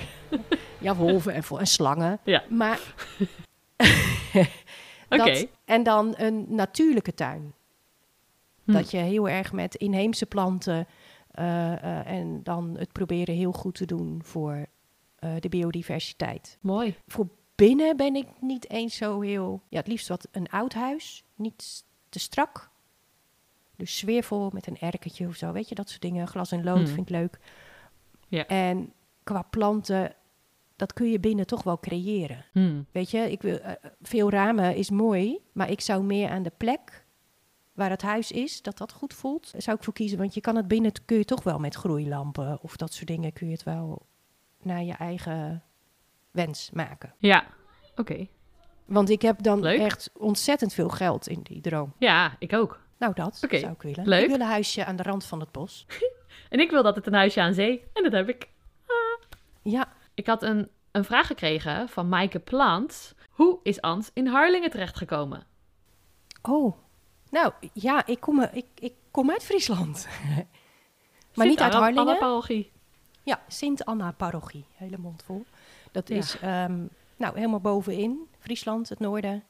[0.78, 2.18] Ja, wolven en, en slangen.
[2.24, 2.42] Ja.
[2.48, 2.94] Maar
[5.08, 5.46] Oké.
[5.64, 7.52] en dan een natuurlijke tuin.
[8.64, 8.72] Hm.
[8.72, 10.86] Dat je heel erg met inheemse planten.
[11.30, 14.66] eh, eh, en dan het proberen heel goed te doen voor
[15.40, 16.58] de biodiversiteit.
[16.60, 16.94] Mooi.
[17.06, 19.62] Voor binnen ben ik niet eens zo heel...
[19.68, 21.24] Ja, het liefst wat een oud huis.
[21.34, 22.70] Niet te strak.
[23.76, 25.52] Dus sfeervol met een erketje of zo.
[25.52, 26.28] Weet je, dat soort dingen.
[26.28, 26.86] Glas en lood Hmm.
[26.86, 27.38] vind ik leuk.
[28.28, 28.46] Ja.
[28.46, 30.14] En qua planten,
[30.76, 32.44] dat kun je binnen toch wel creëren.
[32.52, 32.82] Hm.
[32.92, 35.38] Weet je, ik wil, eh, veel ramen is mooi.
[35.52, 37.04] Maar ik zou meer aan de plek
[37.72, 39.52] waar het huis is, dat dat goed voelt.
[39.52, 40.18] Daar zou ik voor kiezen.
[40.18, 43.32] Want je kan het binnen, kun je toch wel met groeilampen of dat soort dingen.
[43.32, 44.06] Kun je het wel
[44.62, 45.62] naar je eigen
[46.34, 47.14] wens maken.
[47.18, 47.44] Ja.
[47.96, 48.26] Oké.
[48.84, 49.80] Want ik heb dan Leuk.
[49.80, 51.92] echt ontzettend veel geld in die droom.
[51.98, 52.80] Ja, ik ook.
[52.98, 54.08] Nou, dat zou ik willen.
[54.08, 54.22] leuk.
[54.22, 55.86] Ik wil een huisje aan de rand van het bos.
[56.48, 57.84] En ik wil dat het een huisje aan zee.
[57.92, 58.48] En dat heb ik.
[59.62, 63.14] Ja, Ik had een, een vraag gekregen van Maaike Plant.
[63.30, 65.46] Hoe is Ans in Harlingen terechtgekomen?
[66.42, 66.76] oh.
[67.30, 70.08] Nou, ja, ik kom, eh, ik, ik kom uit Friesland.
[71.34, 72.06] maar niet uit Harlingen.
[72.06, 72.72] Anna-parochie.
[73.22, 74.66] Ja, Sint-Anna-parochie.
[74.74, 75.44] Hele mond vol.
[75.94, 76.16] Dat Ja.
[76.16, 76.84] is ehm,
[77.16, 79.44] nou, helemaal bovenin, Friesland, het noorden.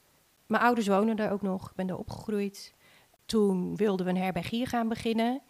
[0.45, 1.69] Mijn ouders wonen daar ook nog.
[1.69, 2.73] Ik ben daar opgegroeid.
[3.25, 5.41] Toen wilden we een herbergier gaan beginnen.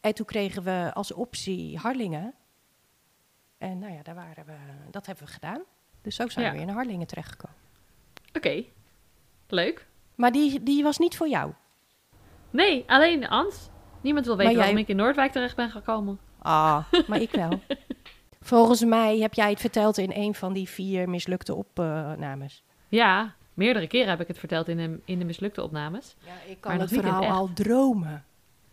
[0.00, 2.34] En toen kregen we als optie Harlingen.
[3.58, 4.52] En nou ja, daar waren we,
[4.90, 5.60] dat hebben we gedaan.
[6.02, 6.50] Dus zo zijn Ja.
[6.52, 7.56] we weer in Harlingen terechtgekomen.
[8.32, 8.64] Oké.
[9.48, 9.86] Leuk.
[10.14, 11.52] Maar die, die was niet voor jou.
[12.50, 13.68] Nee, alleen Ans.
[14.00, 16.18] Niemand wil weten Maar jij- waarom ik in Noordwijk terecht ben gekomen.
[16.38, 17.60] Ah, maar ik wel.
[18.40, 22.62] Volgens mij heb jij het verteld in een van die vier mislukte opnames.
[22.88, 26.16] Ja, meerdere keren heb ik het verteld in de, in de mislukte opnames.
[26.26, 27.32] Ja, ik Maar kan nog het verhaal echt.
[27.32, 28.24] al dromen.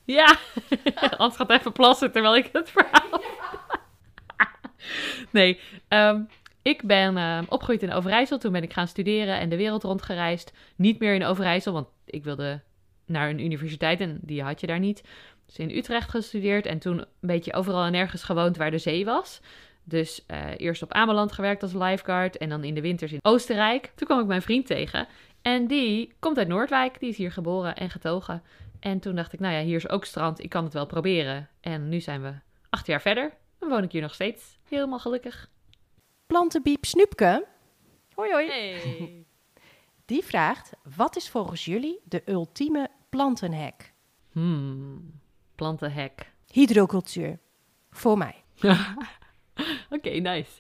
[0.06, 0.38] Ja,
[1.18, 3.22] Ans gaat even plassen terwijl ik het verhaal.
[5.32, 6.22] nee, ehm,
[6.62, 8.38] ik ben ehm, opgegroeid in Overijssel.
[8.38, 10.54] Toen ben ik gaan studeren en de wereld rondgereisd.
[10.76, 12.62] Niet meer in Overijssel, want ik wilde
[13.06, 15.04] naar een universiteit en die had je daar niet.
[15.46, 19.06] Dus in Utrecht gestudeerd en toen een beetje overal en nergens gewoond waar de zee
[19.06, 19.42] was.
[19.84, 23.92] Dus eh, eerst op Ameland gewerkt als lifeguard en dan in de winters in Oostenrijk.
[23.96, 25.08] Toen kwam ik mijn vriend tegen
[25.42, 27.00] en die komt uit Noordwijk.
[27.00, 28.44] Die is hier geboren en getogen.
[28.80, 30.44] En toen dacht ik, nou ja, hier is ook strand.
[30.44, 31.50] Ik kan het wel proberen.
[31.62, 32.34] En nu zijn we
[32.70, 33.34] acht jaar verder.
[33.60, 34.58] En woon ik hier nog steeds.
[34.70, 35.50] Helemaal gelukkig.
[36.26, 37.46] Plantenbiep Snoepke,
[38.16, 39.26] hoi hoi, Hey.
[40.06, 40.72] die vraagt...
[40.96, 43.94] wat is volgens jullie de ultieme plantenhek?
[44.32, 45.20] Hmm,
[45.56, 46.32] plantenhek.
[46.52, 47.40] Hydrocultuur.
[47.92, 48.44] Voor mij.
[49.96, 50.52] Oké, nice.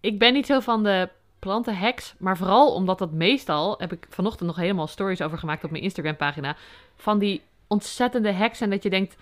[0.00, 4.48] Ik ben niet zo van de plantenheks, maar vooral omdat dat meestal, heb ik vanochtend
[4.48, 6.56] nog helemaal stories over gemaakt op mijn Instagram pagina,
[6.96, 9.16] van die ontzettende heks en dat je denkt,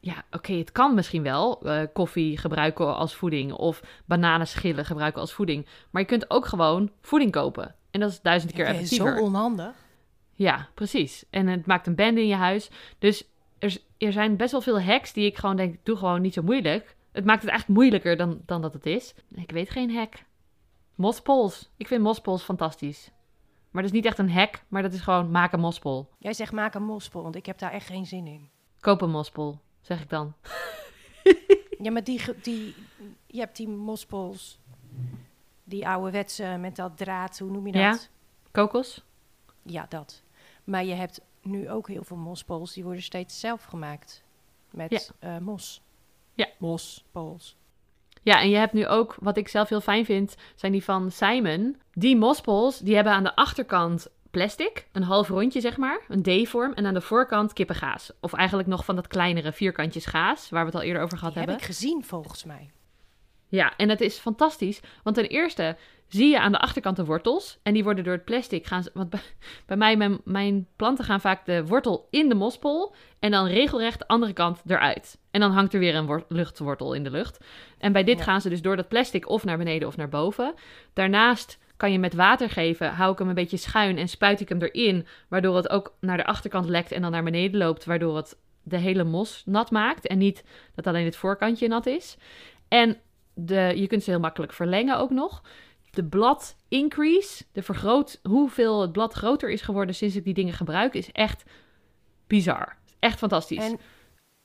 [0.00, 5.32] ja, oké, het kan misschien wel eh, koffie gebruiken als voeding of bananenschillen gebruiken als
[5.32, 7.74] voeding, maar je kunt ook gewoon voeding kopen.
[7.90, 9.16] En dat is duizend keer effectiever.
[9.16, 9.72] Zo onhandig.
[10.32, 11.24] Ja, precies.
[11.30, 12.70] En het maakt een bende in je huis.
[12.98, 13.24] Dus
[13.64, 16.42] er, er zijn best wel veel hacks die ik gewoon denk, doe gewoon niet zo
[16.42, 16.96] moeilijk.
[17.12, 19.14] Het maakt het eigenlijk moeilijker dan, dan dat het is.
[19.34, 20.14] Ik weet geen hack.
[20.94, 21.70] Mospols.
[21.76, 23.10] Ik vind mospols fantastisch.
[23.70, 26.08] Maar dat is niet echt een hack, maar dat is gewoon maak een mospol.
[26.18, 28.48] Jij zegt maak een mospel, want ik heb daar echt geen zin in.
[28.80, 30.32] Koop een mospol, zeg ik dan.
[31.78, 32.74] Ja, maar die, die,
[33.26, 34.58] je hebt die mospels,
[35.64, 37.82] die ouderwetse met dat draad, hoe noem je dat?
[37.82, 37.98] Ja.
[38.50, 39.04] Kokos?
[39.62, 40.22] Ja, dat.
[40.64, 44.22] Maar je hebt nu ook heel veel mospols, die worden steeds zelf gemaakt.
[44.70, 45.82] Met eh, mos.
[46.34, 46.48] Ja.
[46.58, 47.56] Mospols.
[48.22, 51.10] Ja, en je hebt nu ook, wat ik zelf heel fijn vind, zijn die van
[51.10, 51.76] Simon.
[51.92, 56.72] Die mospols, die hebben aan de achterkant plastic, een half rondje zeg maar, een D-vorm.
[56.72, 58.12] En aan de voorkant kippengaas.
[58.20, 61.32] Of eigenlijk nog van dat kleinere vierkantjes gaas, waar we het al eerder over gehad
[61.34, 61.68] Die heb hebben.
[61.68, 62.70] ik gezien volgens mij.
[63.48, 64.80] Ja, en het is fantastisch.
[65.02, 65.76] Want ten eerste
[66.08, 67.58] zie je aan de achterkant de wortels.
[67.62, 68.84] En die worden door het plastic gaan.
[68.94, 69.20] Want bij,
[69.66, 72.94] bij mij, mijn, mijn planten gaan vaak de wortel in de mospol.
[73.18, 75.18] En dan regelrecht de andere kant eruit.
[75.30, 77.44] En dan hangt er weer een wor- luchtwortel in de lucht.
[77.78, 78.24] En bij dit Ja.
[78.24, 80.54] gaan ze dus door dat plastic of naar beneden of naar boven.
[80.92, 82.90] Daarnaast kan je met water geven.
[82.90, 85.06] Hou ik hem een beetje schuin en spuit ik hem erin.
[85.28, 87.84] Waardoor het ook naar de achterkant lekt en dan naar beneden loopt.
[87.84, 90.06] Waardoor het de hele mos nat maakt.
[90.06, 92.16] En niet dat alleen het voorkantje nat is.
[92.68, 92.96] En
[93.34, 95.42] de, je kunt ze heel makkelijk verlengen ook nog.
[95.90, 100.52] De blad increase, de vergroot, hoeveel het blad groter is geworden sinds ik die dingen
[100.52, 101.44] gebruik, is echt
[102.26, 102.76] bizar.
[102.98, 103.64] Echt fantastisch.
[103.64, 103.80] En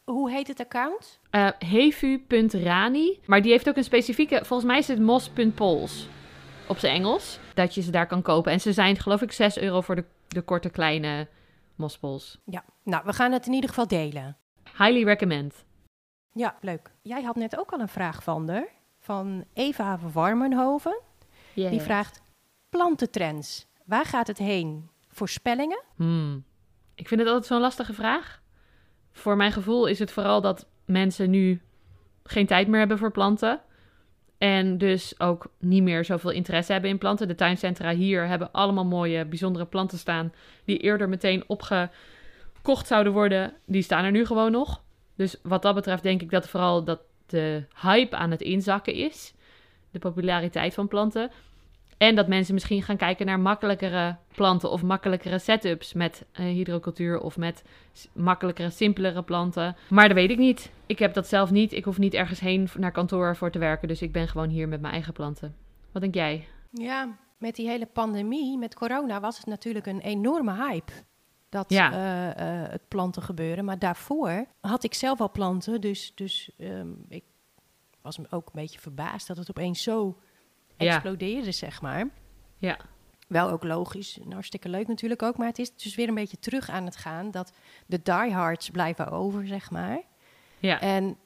[0.03, 1.19] hoe heet het account?
[1.29, 6.07] Eh, hefu.rani, maar die heeft ook een specifieke, volgens mij is het mos.pols
[6.67, 8.51] op zijn Engels, dat je ze daar kan kopen.
[8.51, 11.27] En ze zijn geloof ik 6 euro voor de, de korte kleine
[11.75, 12.39] mospols.
[12.45, 14.37] Ja, nou, we gaan het in ieder geval delen.
[14.77, 15.65] Highly recommend.
[16.33, 16.91] Ja, leuk.
[17.01, 18.23] Jij had net ook al een vraag
[18.99, 20.99] van Eva Warmenhoven.
[21.53, 22.21] Die vraagt,
[22.69, 24.89] plantentrends, waar gaat het heen?
[25.07, 25.83] Voorspellingen?
[25.95, 26.43] Hmm.
[26.95, 28.41] Ik vind het altijd zo'n lastige vraag.
[29.11, 31.61] Voor mijn gevoel is het vooral dat mensen nu
[32.23, 33.61] geen tijd meer hebben voor planten.
[34.37, 37.27] En dus ook niet meer zoveel interesse hebben in planten.
[37.27, 40.33] De tuincentra hier hebben allemaal mooie, bijzondere planten staan.
[40.65, 43.53] Die eerder meteen opgekocht zouden worden.
[43.65, 44.83] Die staan er nu gewoon nog.
[45.15, 49.33] Dus wat dat betreft denk ik dat vooral dat de hype aan het inzakken is.
[49.91, 51.31] De populariteit van planten.
[51.97, 57.19] En dat mensen misschien gaan kijken naar makkelijkere planten of makkelijkere setups met eh, hydrocultuur
[57.19, 57.63] of met
[58.13, 59.75] makkelijkere, simpelere planten.
[59.89, 60.71] Maar dat weet ik niet.
[60.85, 61.73] Ik heb dat zelf niet.
[61.73, 63.87] Ik hoef niet ergens heen naar kantoor voor te werken.
[63.87, 65.55] Dus ik ben gewoon hier met mijn eigen planten.
[65.91, 66.47] Wat denk jij?
[66.71, 70.91] Ja, met die hele pandemie, met corona, was het natuurlijk een enorme hype.
[71.49, 71.91] Dat Ja.
[71.91, 73.65] eh, eh, het planten gebeuren.
[73.65, 75.81] Maar daarvoor had ik zelf al planten.
[75.81, 77.23] Dus, dus ehm, ik
[78.01, 80.17] was me ook een beetje verbaasd dat het opeens zo
[80.77, 80.93] Ja.
[80.93, 82.09] explodeerde, zeg maar.
[82.57, 82.77] Ja.
[83.27, 85.37] Wel ook logisch, en hartstikke leuk natuurlijk ook.
[85.37, 87.31] Maar het is dus weer een beetje terug aan het gaan.
[87.31, 87.51] Dat
[87.85, 90.01] de diehards blijven over, zeg maar.
[90.59, 90.79] Ja.
[90.81, 91.17] En,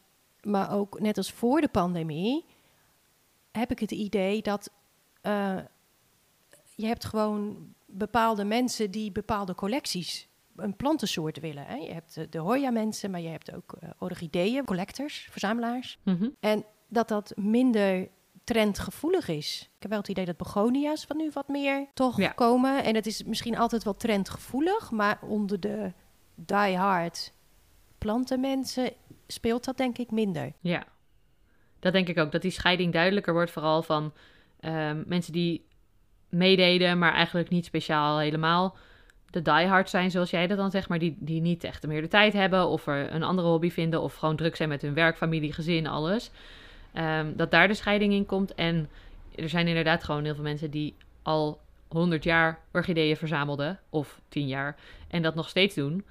[0.42, 2.46] maar ook net als voor de pandemie
[3.52, 4.72] heb ik het idee dat
[5.22, 5.58] eh,
[6.76, 11.66] je hebt gewoon bepaalde mensen die bepaalde collecties, een plantensoort willen.
[11.66, 11.76] Hè?
[11.76, 15.98] Je hebt de, de Hoya-mensen, maar je hebt ook eh, orchideeën, collectors, verzamelaars.
[16.04, 16.30] Mhm.
[16.40, 18.10] En dat dat minder
[18.44, 19.62] trendgevoelig is.
[19.76, 22.30] Ik heb wel het idee dat begonia's van nu wat meer toch Ja.
[22.30, 22.84] komen.
[22.84, 25.92] En het is misschien altijd wel trendgevoelig, maar onder de
[26.36, 27.34] die-hard
[27.98, 28.92] plantenmensen
[29.28, 30.54] speelt dat denk ik minder.
[30.60, 30.84] Ja,
[31.80, 32.32] dat denk ik ook.
[32.32, 34.14] Dat die scheiding duidelijker wordt, vooral van
[34.60, 35.66] ehm, mensen die
[36.34, 38.76] meededen, maar eigenlijk niet speciaal helemaal
[39.34, 42.08] de diehard zijn, zoals jij dat dan zegt, maar die, die niet echt meer de
[42.08, 45.17] tijd hebben of er een andere hobby vinden of gewoon druk zijn met hun werk,
[45.17, 46.32] familie, gezin, alles.
[46.93, 48.56] Ehm, dat daar de scheiding in komt.
[48.56, 48.89] En
[49.36, 54.48] er zijn inderdaad gewoon heel veel mensen die al 100 jaar orchideeën verzamelden, of 10
[54.48, 54.76] jaar,
[55.08, 56.06] en dat nog steeds doen.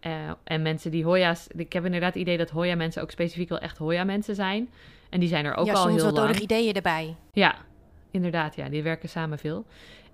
[0.00, 0.12] Eh,
[0.44, 1.46] en mensen die Hoya's...
[1.56, 4.70] Ik heb inderdaad het idee dat Hoya-mensen ook specifiek wel echt Hoya-mensen zijn.
[5.10, 6.28] En die zijn er ook ja, al soms heel wat lang.
[6.28, 7.16] orchideeën erbij.
[7.32, 7.54] Ja,
[8.10, 8.56] inderdaad.
[8.56, 9.66] Ja, die werken samen veel.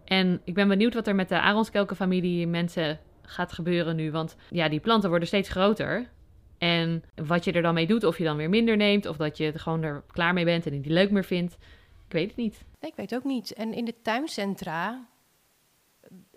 [0.04, 4.10] En ik ben benieuwd wat er met de Aronskelkenfamilie mensen gaat gebeuren nu.
[4.10, 6.10] Want ja, die planten worden steeds groter.
[6.58, 9.06] En wat je er dan mee doet, of je dan weer minder neemt...
[9.06, 11.58] of dat je er gewoon er klaar mee bent en die leuk meer vindt...
[12.06, 12.64] Ik weet het niet.
[12.80, 13.52] Nee, ik weet ook niet.
[13.52, 15.08] En in de tuincentra,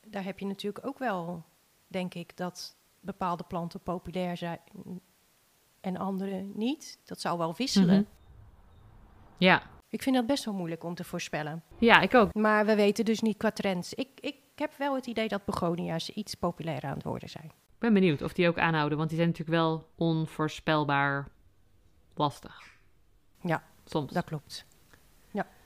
[0.07, 1.43] daar heb je natuurlijk ook wel,
[1.87, 4.60] denk ik, dat bepaalde planten populair zijn
[5.81, 6.99] en andere niet.
[7.06, 7.95] Dat zou wel wisselen.
[7.95, 8.03] Mhm.
[9.37, 9.63] Ja.
[9.96, 11.63] Ik vind dat best wel moeilijk om te voorspellen.
[11.79, 12.33] ja, ik ook.
[12.33, 13.93] Maar we weten dus niet qua trends.
[13.93, 17.46] Ik, ik heb wel het idee dat begonia's iets populairder aan het worden zijn.
[17.46, 21.27] Ik ben benieuwd of die ook aanhouden, want die zijn natuurlijk wel onvoorspelbaar
[22.15, 22.77] lastig.
[23.41, 24.13] Ja, Soms.
[24.13, 24.65] Dat klopt.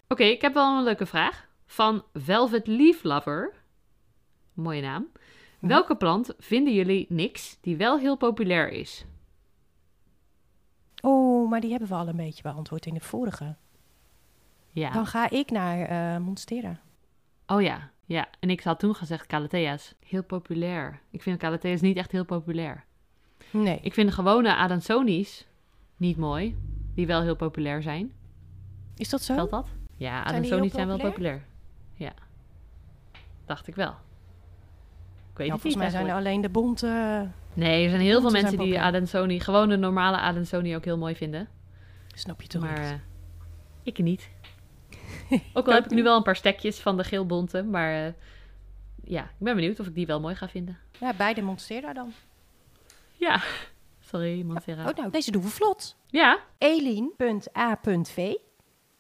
[0.08, 1.48] Oké, ik heb wel een leuke vraag.
[1.66, 3.54] Van Velvet Leaf Lover.
[4.54, 5.08] Mooie naam.
[5.60, 9.06] Welke plant vinden jullie niks die wel heel populair is?
[11.02, 13.56] Oh, maar die hebben we al een beetje beantwoord in de vorige.
[14.72, 14.92] Ja.
[14.92, 16.80] dan ga ik naar eh Monstera.
[17.48, 18.28] Oh ja, ja.
[18.40, 19.96] En ik had toen gezegd Calathea's.
[20.06, 21.00] Heel populair.
[21.12, 22.84] Ik vind Calathea's niet echt heel populair.
[23.52, 23.80] Nee.
[23.82, 25.48] Ik vind de gewone Adansoni's
[25.98, 26.58] niet mooi.
[26.96, 28.12] Die wel heel populair zijn.
[28.96, 29.34] Is dat zo?
[29.34, 29.68] Geldt dat?
[29.96, 31.46] Ja, Zijn Adansoni's zijn wel populair?
[31.94, 32.12] Ja.
[33.46, 33.90] Dacht ik wel.
[35.32, 37.28] Ik weet Ja, het volgens niet mij zijn er alleen de bonte...
[37.54, 38.84] Nee, er zijn heel veel mensen die populair.
[38.84, 41.48] Adansoni, gewoon de normale Adansoni ook heel mooi vinden.
[42.08, 42.92] Snap je toch maar eh,
[43.84, 44.30] ik niet.
[45.54, 47.64] ook al heb ik nu wel een paar stekjes van de geelbonte.
[47.64, 48.14] Maar eh,
[49.04, 50.78] ja, ik ben benieuwd of ik die wel mooi ga vinden.
[51.00, 52.14] Ja, beide Monstera dan.
[53.12, 53.42] Ja.
[54.10, 54.90] Sorry, Montserrat.
[54.90, 55.96] Oh, nou, deze doen we vlot.
[56.08, 56.40] Ja.
[56.58, 58.34] Elien.a.v.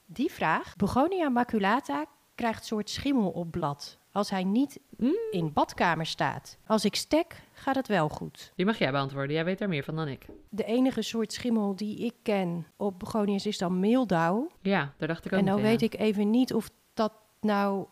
[0.05, 2.05] Die vraagt: Begonia maculata
[2.35, 5.13] krijgt soort schimmel op blad als hij niet Mm.
[5.31, 6.57] in badkamer staat.
[6.67, 8.51] Als ik stek, gaat het wel goed.
[8.55, 9.35] Die mag jij beantwoorden.
[9.35, 10.25] Jij weet daar meer van dan ik.
[10.49, 14.49] De enige soort schimmel die ik ken op begonias is dan meeldauw.
[14.61, 17.85] Ja, daar dacht ik ook En nou meteen weet ik even niet of dat nou...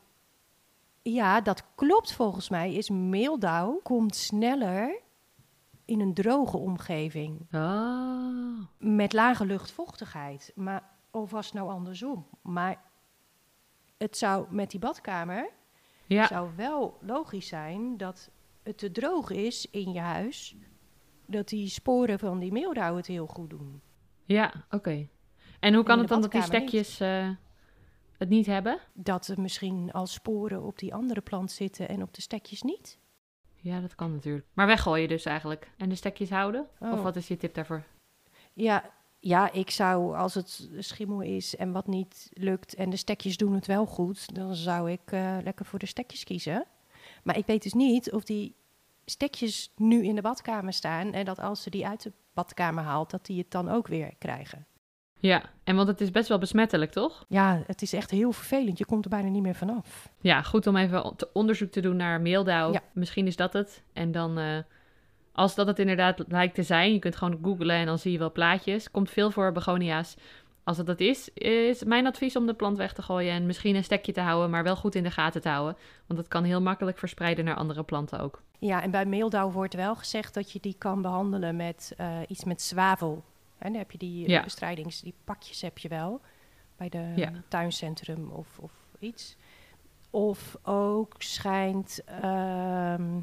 [1.02, 2.74] Ja, dat klopt volgens mij.
[2.74, 5.00] Is meeldauw komt sneller
[5.86, 7.48] in een droge omgeving.
[7.52, 8.66] Oh.
[8.78, 10.52] met lage luchtvochtigheid.
[10.56, 12.28] Maar of was het nou andersom?
[12.42, 12.82] Maar
[13.98, 15.50] het zou met die badkamer
[16.08, 16.28] Ja.
[16.28, 18.32] zou wel logisch zijn dat
[18.64, 20.56] het te droog is in je huis.
[21.26, 23.82] Dat die sporen van die meeldauw het heel goed doen.
[24.26, 25.08] Ja, oké.
[25.60, 27.30] En hoe kan het dan dat die stekjes eh,
[28.18, 28.80] het niet hebben?
[28.94, 33.00] Dat er misschien al sporen op die andere plant zitten en op de stekjes niet.
[33.56, 34.46] Ja, dat kan natuurlijk.
[34.54, 35.72] Maar weggooien dus eigenlijk.
[35.78, 36.68] En de stekjes houden?
[36.80, 36.92] Oh.
[36.92, 37.84] Of wat is je tip daarvoor?
[38.54, 43.38] Ja, ja, ik zou als het schimmel is en wat niet lukt en de stekjes
[43.38, 46.66] doen het wel goed, dan zou ik eh, lekker voor de stekjes kiezen.
[47.24, 48.56] Maar ik weet dus niet of die
[49.06, 53.10] stekjes nu in de badkamer staan en dat als ze die uit de badkamer haalt,
[53.10, 54.66] dat die het dan ook weer krijgen.
[55.20, 57.26] Ja, en want het is best wel besmettelijk, toch?
[57.28, 58.78] Ja, het is echt heel vervelend.
[58.78, 60.10] Je komt er bijna niet meer vanaf.
[60.22, 62.72] Ja, goed om even onderzoek te doen naar meeldauw.
[62.72, 62.82] Ja.
[62.94, 63.84] Misschien is dat het.
[63.94, 64.58] En dan, eh,
[65.38, 68.18] als dat het inderdaad lijkt te zijn, je kunt gewoon googlen en dan zie je
[68.18, 68.92] wel plaatjes.
[68.92, 70.16] Komt veel voor begonia's.
[70.64, 73.76] Als het dat is, is mijn advies om de plant weg te gooien en misschien
[73.76, 75.78] een stekje te houden, maar wel goed in de gaten te houden.
[76.08, 78.42] Want dat kan heel makkelijk verspreiden naar andere planten ook.
[78.60, 82.44] Ja, en bij meeldauw wordt wel gezegd dat je die kan behandelen met eh, iets
[82.44, 83.24] met zwavel.
[83.58, 84.44] En dan heb je die eh, Ja.
[84.44, 86.22] bestrijdings, die pakjes heb je wel
[86.78, 87.32] bij de Ja.
[87.48, 89.36] tuincentrum of, of iets.
[90.10, 93.20] Of ook schijnt ehm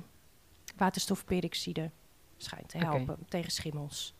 [0.76, 1.90] waterstofperoxide
[2.44, 4.14] schijnt te helpen tegen schimmels.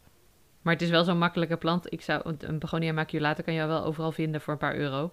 [0.62, 1.93] Maar het is wel zo'n makkelijke plant.
[1.93, 5.12] Ik zou, een begonia maculata kan je wel overal vinden voor een paar euro.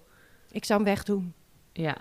[0.50, 1.34] Ik zou hem wegdoen.
[1.72, 1.96] Ja.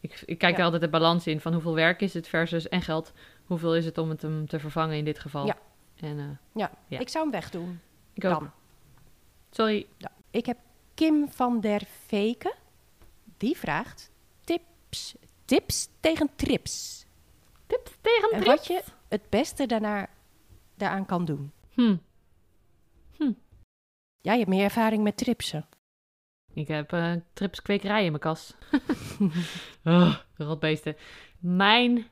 [0.00, 0.58] Ik, ik kijk Ja.
[0.58, 3.12] er altijd de balans in van hoeveel werk is het versus en geld.
[3.44, 5.46] Hoeveel is het om het hem te vervangen in dit geval?
[5.46, 5.56] Ja.
[5.96, 6.98] En eh, Ja, Ja.
[6.98, 7.80] ik zou hem wegdoen.
[8.12, 8.30] ik ook.
[8.38, 8.50] Dan.
[9.50, 9.86] Sorry.
[9.96, 10.10] Ja.
[10.30, 10.58] Ik heb
[10.94, 12.54] Kim van der Veken.
[13.36, 14.10] Die vraagt
[14.44, 15.14] tips,
[15.44, 17.06] tips tegen trips.
[17.66, 18.46] Tips tegen En trip.
[18.56, 20.08] wat je het beste daarna,
[20.76, 21.52] daaraan kan doen.
[21.74, 21.96] Hm.
[24.20, 25.66] Ja, je hebt meer ervaring met tripsen.
[26.52, 28.54] Ik heb eh trips kwekerij in mijn kas.
[29.84, 30.96] oh, rotbeesten.
[31.38, 32.06] Mijn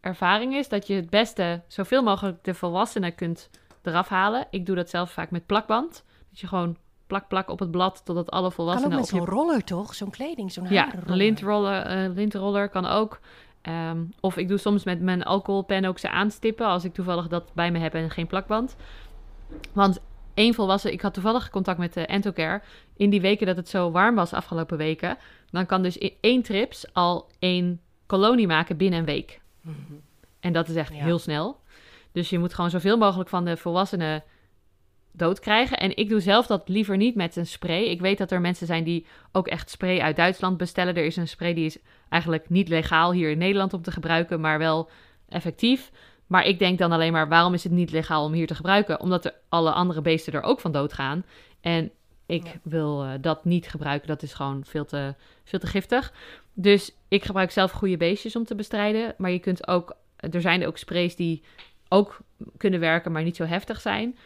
[0.00, 3.50] ervaring is dat je het beste zoveel mogelijk de volwassenen kunt
[3.82, 4.46] eraf halen.
[4.50, 6.04] Ik doe dat zelf vaak met plakband.
[6.30, 6.76] Dat je gewoon
[7.06, 9.94] plak plak op het blad totdat alle Kan ook volwassenen met je zo'n roller toch?
[9.94, 11.16] Zo'n kleding, zo'n Ja, harenroller.
[11.16, 13.20] lintroller, eh lintroller kan ook.
[13.62, 17.54] Ehm, of ik doe soms met mijn alcoholpen ook ze aanstippen als ik toevallig dat
[17.54, 18.76] bij me heb en geen plakband.
[19.72, 20.00] Want
[20.34, 22.62] één volwassen, ik had toevallig contact met de Entocare.
[22.96, 25.16] In die weken dat het zo warm was afgelopen weken,
[25.50, 29.40] dan kan dus in één trips al één kolonie maken binnen een week.
[29.60, 29.76] Mhm.
[30.40, 31.04] En dat is echt Ja.
[31.04, 31.60] heel snel.
[32.12, 34.22] Dus je moet gewoon zoveel mogelijk van de volwassenen
[35.12, 35.78] dood krijgen.
[35.78, 37.82] En ik doe zelf dat liever niet met een spray.
[37.84, 40.94] Ik weet dat er mensen zijn die ook echt spray uit Duitsland bestellen.
[40.94, 44.40] Er is een spray die is eigenlijk niet legaal hier in Nederland om te gebruiken,
[44.40, 44.88] maar wel
[45.28, 45.90] effectief.
[46.26, 49.00] Maar ik denk dan alleen maar, waarom is het niet legaal om hier te gebruiken?
[49.00, 51.24] Omdat er alle andere beesten er ook van doodgaan.
[51.60, 51.90] En
[52.26, 52.52] ik Ja.
[52.62, 54.08] wil eh, dat niet gebruiken.
[54.08, 56.12] Dat is gewoon veel te, veel te giftig.
[56.54, 59.14] Dus ik gebruik zelf goede beestjes om te bestrijden.
[59.18, 61.42] Maar je kunt ook, er zijn ook sprays die
[61.88, 62.18] ook
[62.56, 64.16] kunnen werken, maar niet zo heftig zijn.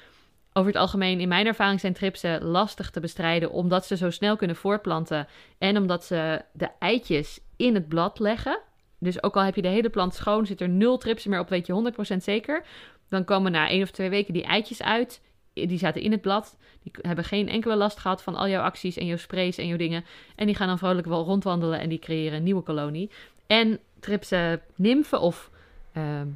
[0.56, 4.36] Over het algemeen, in mijn ervaring, zijn tripsen lastig te bestrijden, omdat ze zo snel
[4.36, 5.26] kunnen voortplanten
[5.58, 8.60] en omdat ze de eitjes in het blad leggen.
[8.98, 11.48] Dus ook al heb je de hele plant schoon, zit er nul tripsen meer op,
[11.48, 12.64] weet je 100% zeker.
[13.08, 15.20] Dan komen na één of twee weken die eitjes uit.
[15.52, 16.56] Die zaten in het blad.
[16.82, 19.76] Die hebben geen enkele last gehad van al jouw acties en jouw sprays en jouw
[19.76, 20.04] dingen.
[20.36, 23.10] En die gaan dan vrolijk wel rondwandelen en die creëren een nieuwe kolonie.
[23.46, 25.50] En tripsen nymfen of
[25.92, 26.26] ehm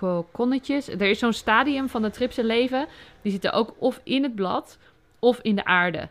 [0.00, 0.88] kokonnetjes.
[0.88, 2.86] Er is zo'n stadium van de tripsen leven.
[3.22, 4.78] Die zitten ook of in het blad
[5.18, 6.08] of in de aarde.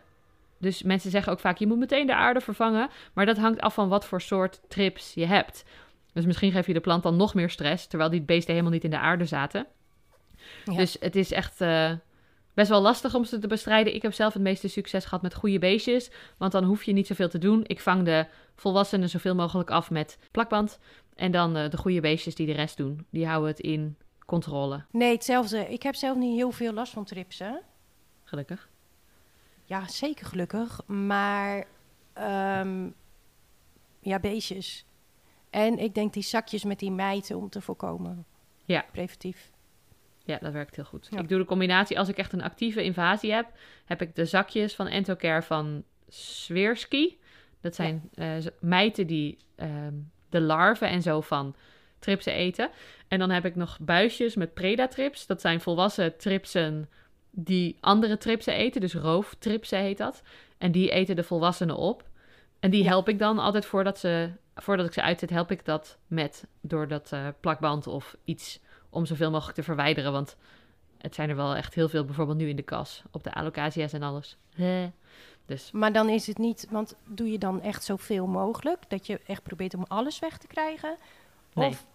[0.58, 2.88] Dus mensen zeggen ook vaak, je moet meteen de aarde vervangen.
[3.12, 5.64] Maar dat hangt af van wat voor soort trips je hebt.
[6.12, 8.84] Dus misschien geef je de plant dan nog meer stress, terwijl die beesten helemaal niet
[8.84, 9.66] in de aarde zaten.
[10.64, 10.76] Ja.
[10.76, 11.92] Dus het is echt eh,
[12.54, 13.94] best wel lastig om ze te bestrijden.
[13.94, 17.06] Ik heb zelf het meeste succes gehad met goede beestjes, want dan hoef je niet
[17.06, 17.64] zoveel te doen.
[17.66, 20.78] Ik vang de volwassenen zoveel mogelijk af met plakband.
[21.16, 23.06] En dan eh, de goede beestjes die de rest doen.
[23.10, 23.96] Die houden het in
[24.26, 25.58] controle, Nee, hetzelfde.
[25.72, 27.62] Ik heb zelf niet heel veel last van tripsen.
[28.24, 28.68] gelukkig.
[29.64, 30.86] Ja, zeker gelukkig.
[30.86, 31.64] Maar
[32.12, 32.90] ehm,
[34.00, 34.84] ja, beestjes.
[35.50, 38.26] En ik denk die zakjes met die mijten om te voorkomen.
[38.64, 38.84] Ja.
[38.92, 39.50] Preventief.
[40.24, 41.08] Ja, dat werkt heel goed.
[41.10, 41.20] Ja.
[41.20, 43.46] Ik doe de combinatie, als ik echt een actieve invasie heb,
[43.84, 47.16] heb ik de zakjes van Entocare van Sweersky.
[47.60, 49.94] Dat zijn eh, mijten die ehm,
[50.30, 51.54] de larven en zo van
[51.98, 52.70] tripsen eten.
[53.08, 55.26] En dan heb ik nog buisjes met predatrips.
[55.26, 56.88] Dat zijn volwassen tripsen
[57.30, 58.80] die andere tripsen eten.
[58.80, 60.22] Dus rooftripsen heet dat.
[60.58, 62.08] En die eten de volwassenen op.
[62.60, 65.98] En die help ik dan altijd voordat, ze, voordat ik ze uitzet, help ik dat
[66.06, 68.60] met door dat eh, plakband of iets
[68.90, 70.12] om zoveel mogelijk te verwijderen.
[70.12, 70.36] Want
[70.98, 73.92] het zijn er wel echt heel veel, bijvoorbeeld nu in de kas, op de alocasia's
[73.92, 74.36] en alles.
[74.56, 74.84] Eh.
[75.46, 78.78] Dus Maar dan is het niet, want doe je dan echt zoveel mogelijk?
[78.88, 80.96] Dat je echt probeert om alles weg te krijgen?
[81.52, 81.68] Nee.
[81.68, 81.86] Of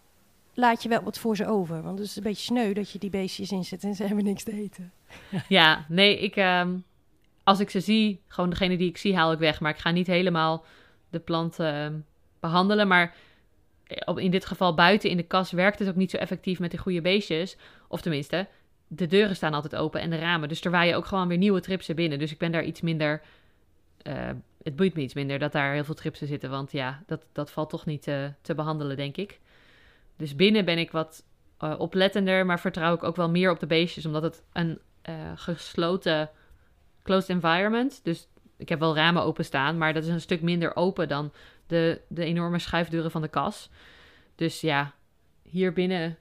[0.54, 1.82] laat je wel wat voor ze over?
[1.82, 4.44] Want het is een beetje sneu dat je die beestjes inzet en ze hebben niks
[4.44, 4.92] te eten.
[5.48, 6.74] ja, nee, ik, ehm,
[7.44, 9.60] als ik ze zie, gewoon degene die ik zie, haal ik weg.
[9.60, 10.66] Maar ik ga niet helemaal
[11.10, 11.94] de plant ehm,
[12.40, 12.88] behandelen.
[12.88, 13.16] Maar
[13.88, 16.60] eh, op- in dit geval buiten in de kas werkt het ook niet zo effectief
[16.60, 17.58] met die goede beestjes.
[17.88, 18.48] Of tenminste,
[18.88, 20.50] de deuren staan altijd open en de ramen.
[20.50, 22.20] Dus er waaien ook gewoon weer nieuwe tripsen binnen.
[22.20, 23.22] Dus ik ben daar iets minder...
[24.04, 24.30] eh,
[24.64, 26.50] het boeit me iets minder dat daar heel veel tripsen zitten.
[26.50, 29.40] Want ja, dat, dat valt toch niet eh, te behandelen, denk ik.
[30.18, 31.24] Dus binnen ben ik wat
[31.58, 34.06] eh, oplettender, maar vertrouw ik ook wel meer op de beestjes.
[34.06, 34.80] Omdat het een
[35.36, 36.30] gesloten,
[37.04, 38.04] closed environment.
[38.04, 38.28] Dus
[38.58, 41.32] ik heb wel ramen openstaan, maar dat is een stuk minder open dan
[41.68, 43.70] de, de enorme schuifdeuren van de kas.
[44.36, 44.94] Dus ja,
[45.42, 46.18] hier binnen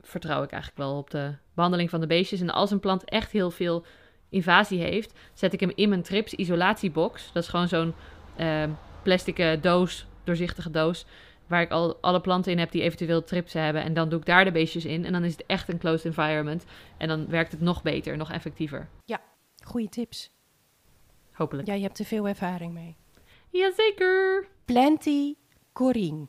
[0.00, 2.40] vertrouw ik eigenlijk wel op de behandeling van de beestjes.
[2.40, 3.84] En als een plant echt heel veel
[4.32, 7.32] invasie heeft, zet ik hem in mijn trips isolatiebox.
[7.32, 7.94] Dat is gewoon zo'n
[8.36, 8.64] eh,
[9.02, 11.06] plastic eh, doos, doorzichtige doos,
[11.46, 13.82] waar ik al alle planten in heb die eventueel tripsen hebben.
[13.82, 15.04] En dan doe ik daar de beestjes in.
[15.04, 16.64] En dan is het echt een closed environment.
[16.96, 18.88] En dan werkt het nog beter, nog effectiever.
[19.64, 20.30] Goeie tips.
[21.32, 21.68] Hopelijk.
[21.68, 22.96] Ja, je hebt er veel ervaring mee.
[23.48, 24.48] Jazeker!
[24.64, 25.34] Plenty
[25.72, 26.26] Corine.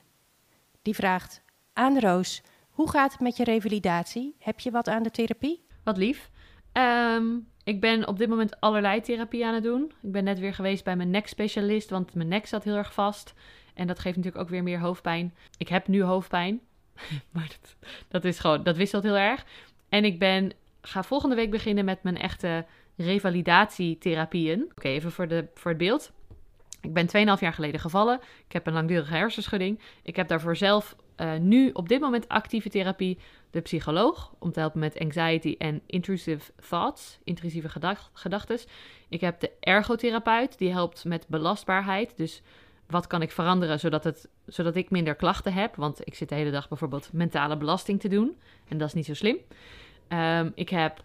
[0.81, 1.41] Die vraagt
[1.73, 4.35] aan Roos: hoe gaat het met je revalidatie?
[4.39, 5.65] Heb je wat aan de therapie?
[5.83, 6.29] Wat lief.
[6.71, 7.25] Ehm,
[7.63, 9.91] ik ben op dit moment allerlei therapie aan het doen.
[10.01, 13.33] Ik ben net weer geweest bij mijn nekspecialist, want mijn nek zat heel erg vast.
[13.73, 15.33] En dat geeft natuurlijk ook weer meer hoofdpijn.
[15.57, 16.61] Ik heb nu hoofdpijn,
[17.33, 17.75] maar dat,
[18.07, 19.45] dat is gewoon, dat wisselt heel erg.
[19.89, 20.51] En ik ben,
[20.81, 22.65] ga volgende week beginnen met mijn echte
[22.97, 24.71] revalidatietherapieën.
[24.75, 26.11] Oké, even voor, de, voor het beeld.
[26.81, 28.19] Ik ben 2,5 jaar geleden gevallen.
[28.45, 29.79] Ik heb een langdurige hersenschudding.
[30.03, 33.17] Ik heb daarvoor zelf eh, nu op dit moment actieve therapie
[33.51, 38.59] de psycholoog om te helpen met anxiety en intrusive thoughts, intrusieve gedacht gedachten.
[39.09, 42.17] Ik heb de ergotherapeut die helpt met belastbaarheid.
[42.17, 42.41] Dus
[42.87, 45.75] wat kan ik veranderen zodat, het, zodat ik minder klachten heb?
[45.75, 48.37] Want ik zit de hele dag bijvoorbeeld mentale belasting te doen
[48.67, 49.37] en dat is niet zo slim.
[50.07, 51.03] Ehm, ik heb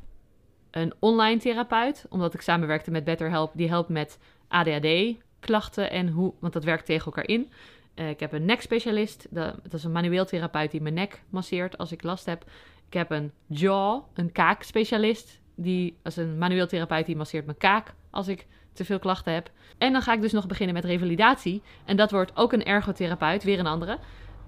[0.70, 6.52] een online therapeut, omdat ik samenwerkte met BetterHelp, die helpt met ADHD-klachten en hoe, want
[6.52, 7.50] dat werkt tegen elkaar in.
[7.99, 11.78] Eh, ik heb een nekspecialist, dat, dat is een manueel therapeut die mijn nek masseert
[11.78, 12.44] als ik last heb.
[12.86, 17.94] Ik heb een jaw, een kaakspecialist, die als een manueel therapeut die masseert mijn kaak
[18.11, 19.51] als ik te veel klachten heb.
[19.78, 21.62] En dan ga ik dus nog beginnen met revalidatie.
[21.84, 23.99] En dat wordt ook een ergotherapeut, weer een andere,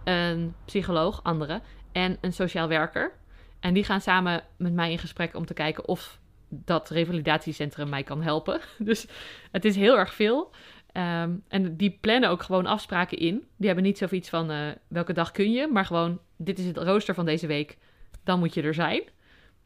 [0.04, 1.60] een psycholoog, andere,
[1.92, 3.12] en een sociaal werker.
[3.60, 8.02] En die gaan samen met mij in gesprek om te kijken of dat revalidatiecentrum mij
[8.02, 8.60] kan helpen.
[8.78, 9.06] Dus
[9.52, 10.50] het is heel erg veel.
[10.92, 13.44] Ehm, en die plannen ook gewoon afspraken in.
[13.56, 16.76] Die hebben niet zoiets van eh, welke dag kun je, maar gewoon dit is het
[16.76, 17.78] rooster van deze week.
[18.24, 19.02] Dan moet je er zijn.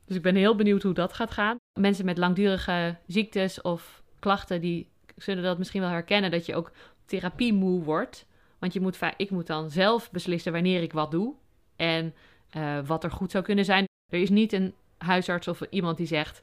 [0.07, 1.57] Dus ik ben heel benieuwd hoe dat gaat gaan.
[1.81, 6.73] Mensen met langdurige ziektes of klachten, die zullen dat misschien wel herkennen dat je ook
[7.05, 8.27] therapie moe wordt.
[8.59, 11.35] Want je moet ik moet dan zelf beslissen wanneer ik wat doe
[11.77, 12.15] en
[12.51, 13.85] eh, wat er goed zou kunnen zijn.
[14.13, 16.43] Er is niet een huisarts of iemand die zegt: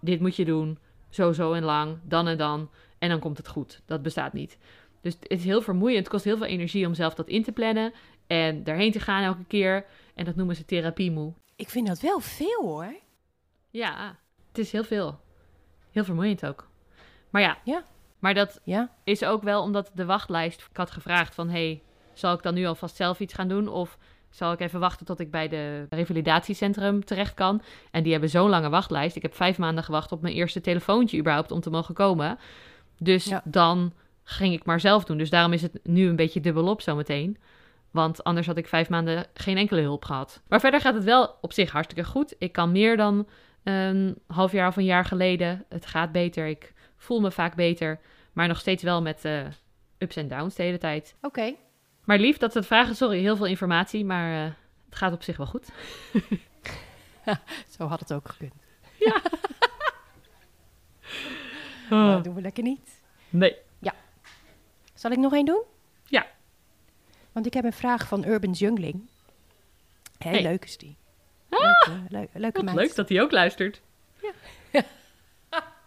[0.00, 3.48] dit moet je doen, zo, zo en lang, dan en dan, en dan komt het
[3.48, 3.82] goed.
[3.86, 4.58] Dat bestaat niet.
[5.00, 5.98] Dus het is heel vermoeiend.
[5.98, 7.92] Het kost heel veel energie om zelf dat in te plannen
[8.26, 9.84] en daarheen te gaan elke keer.
[10.14, 11.32] En dat noemen ze therapie moe.
[11.56, 12.94] Ik vind dat wel veel hoor.
[13.70, 14.16] Ja,
[14.48, 15.20] het is heel veel.
[15.90, 16.68] Heel vermoeiend ook.
[17.30, 17.82] Maar ja, Ja.
[18.18, 20.60] maar dat Ja, is ook wel omdat de wachtlijst...
[20.70, 21.82] Ik had gevraagd van, hey,
[22.12, 23.68] zal ik dan nu alvast zelf iets gaan doen?
[23.68, 23.98] Of
[24.30, 27.62] zal ik even wachten tot ik bij de revalidatiecentrum terecht kan?
[27.90, 29.16] En die hebben zo'n lange wachtlijst.
[29.16, 32.38] Ik heb vijf maanden gewacht op mijn eerste telefoontje überhaupt om te mogen komen.
[32.98, 33.42] Dus Ja.
[33.44, 33.92] dan
[34.24, 35.18] ging ik maar zelf doen.
[35.18, 37.36] Dus daarom is het nu een beetje dubbelop zometeen.
[37.90, 40.42] Want anders had ik vijf maanden geen enkele hulp gehad.
[40.48, 42.34] Maar verder gaat het wel op zich hartstikke goed.
[42.38, 43.28] Ik kan meer dan
[43.64, 45.64] een half jaar of een jaar geleden.
[45.68, 46.46] Het gaat beter.
[46.46, 48.00] Ik voel me vaak beter.
[48.32, 49.40] Maar nog steeds wel met eh,
[49.98, 51.14] ups en downs de hele tijd.
[51.22, 51.54] Oké.
[52.04, 52.96] Maar lief dat ze het vragen.
[52.96, 54.04] Sorry, heel veel informatie.
[54.04, 54.50] Maar eh,
[54.86, 55.68] het gaat op zich wel goed.
[57.78, 58.52] Zo had het ook gekund.
[58.98, 59.22] Ja.
[61.90, 63.00] Maar dat doen we lekker niet.
[63.28, 63.56] Nee.
[64.94, 65.62] Zal ik nog één doen?
[66.04, 66.26] Ja.
[67.32, 69.08] Want ik heb een vraag van Urban Jungling.
[70.18, 70.42] Heel Hey.
[70.42, 70.96] leuk is die.
[71.48, 72.76] Leuke, leu- leuke Wat meid.
[72.76, 73.80] leuk dat hij ook luistert.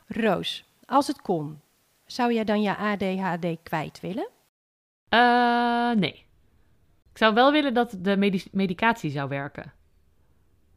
[0.08, 1.62] Roos, als het kon,
[2.06, 4.28] zou jij dan je ADHD kwijt willen?
[5.10, 6.26] Eh, nee.
[7.12, 9.74] Ik zou wel willen dat de medi- medicatie zou werken.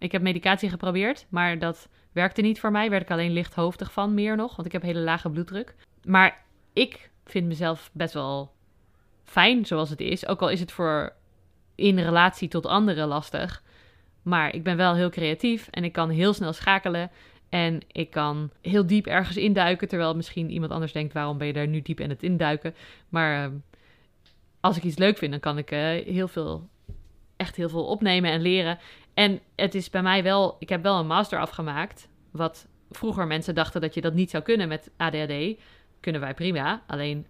[0.04, 2.90] Ik heb medicatie geprobeerd, maar dat werkte niet voor mij.
[2.90, 5.74] Werd ik alleen lichthoofdig van, meer nog, want ik heb hele lage bloeddruk.
[6.06, 8.52] Maar ik vind mezelf best wel
[9.24, 10.26] fijn zoals het is.
[10.26, 11.12] Ook al is het voor
[11.74, 13.62] in relatie tot anderen lastig.
[14.22, 17.10] Maar ik ben wel heel creatief en ik kan heel snel schakelen.
[17.48, 19.88] En ik kan heel diep ergens induiken.
[19.88, 22.74] Terwijl misschien iemand anders denkt: waarom ben je daar nu diep in het induiken?
[23.08, 23.54] Maar ehm,
[24.60, 26.68] als ik iets leuk vind, dan kan ik eh, heel veel,
[27.44, 28.78] echt heel veel opnemen en leren.
[29.14, 32.08] En het is bij mij wel, ik heb wel een master afgemaakt.
[32.30, 35.60] Wat vroeger mensen dachten dat je dat niet zou kunnen met ADHD.
[36.00, 36.82] Kunnen wij prima.
[36.86, 37.26] Alleen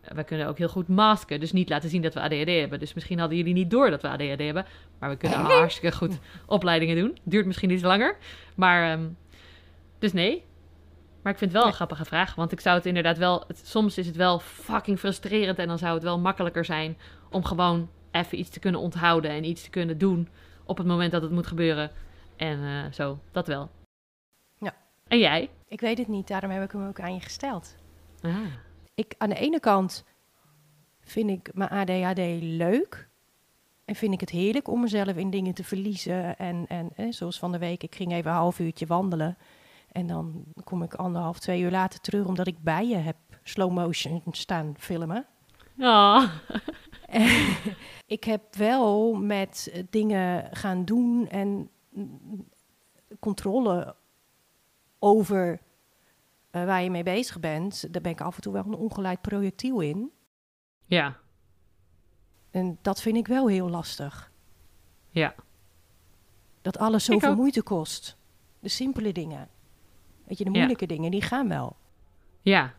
[0.00, 1.40] eh, wij kunnen ook heel goed masken.
[1.40, 2.78] Dus niet laten zien dat we ADHD hebben.
[2.78, 4.66] Dus misschien hadden jullie niet door dat we ADHD hebben.
[4.98, 7.18] Maar we kunnen hartstikke goed opleidingen doen.
[7.22, 8.16] Duurt misschien iets langer.
[8.54, 9.08] Maar, ehm,
[9.98, 10.44] dus nee.
[11.22, 12.34] Maar ik vind het wel een grappige vraag.
[12.34, 13.44] Want ik zou het inderdaad wel...
[13.46, 15.58] Het, soms is het wel fucking frustrerend.
[15.58, 16.96] En dan zou het wel makkelijker zijn
[17.30, 19.30] om gewoon even iets te kunnen onthouden.
[19.30, 20.28] En iets te kunnen doen
[20.64, 21.90] op het moment dat het moet gebeuren.
[22.36, 23.70] En eh, zo, dat wel.
[24.58, 24.74] Ja.
[25.08, 25.50] En jij?
[25.68, 27.76] Ik weet het niet, daarom heb ik hem ook aan je gesteld.
[28.20, 28.36] Ah,
[28.94, 30.04] Ik, aan de ene kant
[31.00, 33.08] vind ik mijn ADHD leuk.
[33.84, 36.36] En vind ik het heerlijk om mezelf in dingen te verliezen.
[36.36, 39.36] En, en eh, zoals van de week, ik ging even een half uurtje wandelen.
[39.92, 43.72] En dan kom ik anderhalf, twee uur later terug, omdat ik bij je heb slow
[43.72, 45.26] motion staan filmen.
[45.78, 46.32] Ah.
[48.06, 52.48] ik heb wel met eh, dingen gaan doen en mm,
[53.20, 53.96] controle
[54.98, 55.60] over
[56.50, 57.92] eh, waar je mee bezig bent.
[57.92, 60.10] Daar ben ik af en toe wel een ongeleid projectiel in.
[60.84, 61.16] ja,
[62.50, 64.32] En dat vind ik wel heel lastig.
[65.10, 65.34] ja.
[66.62, 68.16] Dat alles zoveel moeite kost.
[68.58, 69.48] De simpele dingen.
[70.24, 70.56] Weet je, de Ja.
[70.56, 71.76] moeilijke dingen, die gaan wel.
[72.40, 72.74] Ja.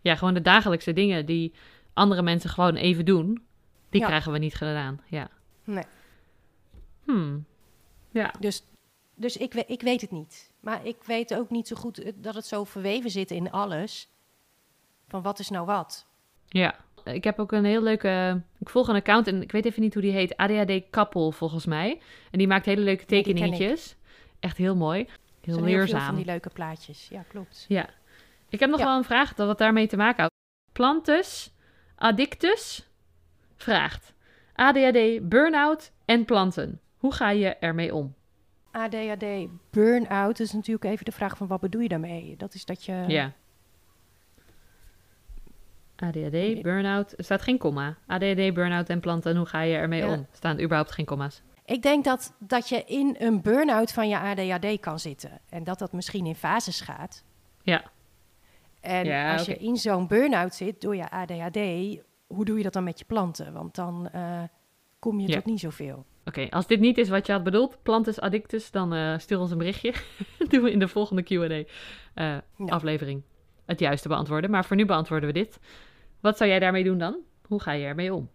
[0.00, 1.52] Ja, gewoon de dagelijkse dingen die
[1.94, 3.42] andere mensen gewoon even doen,
[3.88, 4.06] die Ja.
[4.06, 5.00] krijgen we niet gedaan.
[5.06, 5.28] Ja.
[5.64, 5.84] Nee.
[7.04, 7.44] Hmm.
[8.10, 8.34] Ja.
[8.40, 8.62] Dus,
[9.14, 10.52] dus ik, ik weet het niet.
[10.60, 14.08] Maar ik weet ook niet zo goed eh, dat het zo verweven zit in alles.
[15.08, 16.06] Van wat is nou wat?
[16.48, 16.74] Ja.
[17.04, 18.42] Ik heb ook een heel leuke...
[18.58, 20.36] Ik volg een account en ik weet even niet hoe die heet.
[20.36, 22.00] ADHD Kappel volgens mij.
[22.30, 23.96] En die maakt hele leuke tekeningetjes.
[24.40, 24.98] Echt heel mooi.
[25.40, 26.00] Heel zijn heel leerzaam.
[26.06, 27.08] van die leuke plaatjes.
[27.08, 27.64] Ja, klopt.
[27.68, 27.88] Ja.
[28.48, 28.84] Ik heb nog Ja.
[28.84, 30.34] wel een vraag dat wat daarmee te maken houdt.
[30.72, 31.52] Plantus
[32.00, 32.88] Addictus
[33.56, 34.12] vraagt:
[34.54, 36.80] ADHD, burn-out en planten.
[36.98, 38.14] Hoe ga je ermee om?
[38.70, 39.24] ADHD,
[39.70, 42.34] burn-out is natuurlijk even de vraag van wat bedoel je daarmee?
[42.36, 43.04] Dat is dat je...
[43.06, 43.32] Ja.
[45.96, 47.14] ADHD, burn-out.
[47.18, 47.96] Er staat geen komma.
[48.06, 49.36] ADHD, burn-out en planten.
[49.36, 50.06] Hoe ga je ermee Ja.
[50.06, 50.12] om?
[50.12, 51.42] Er staan überhaupt geen komma's.
[51.64, 55.40] Ik denk dat, dat je in een burn-out van je ADHD kan zitten.
[55.48, 57.24] En dat dat misschien in fases gaat.
[57.62, 57.82] Ja.
[58.80, 61.56] En Ja, als je in zo'n burn-out zit door je ADHD,
[62.26, 63.52] hoe doe je dat dan met je planten?
[63.52, 64.42] Want dan eh,
[64.98, 65.34] kom je Ja.
[65.34, 66.04] tot niet zoveel.
[66.24, 69.50] Oké, als dit niet is wat je had bedoeld, plantus addictus, dan eh, stuur ons
[69.50, 69.94] een berichtje.
[70.48, 73.22] Doen we in de volgende Q&A-aflevering
[73.64, 74.50] het juiste beantwoorden.
[74.50, 75.58] Maar voor nu beantwoorden we dit.
[76.20, 77.16] Wat zou jij daarmee doen dan?
[77.46, 78.30] Hoe ga je ermee om?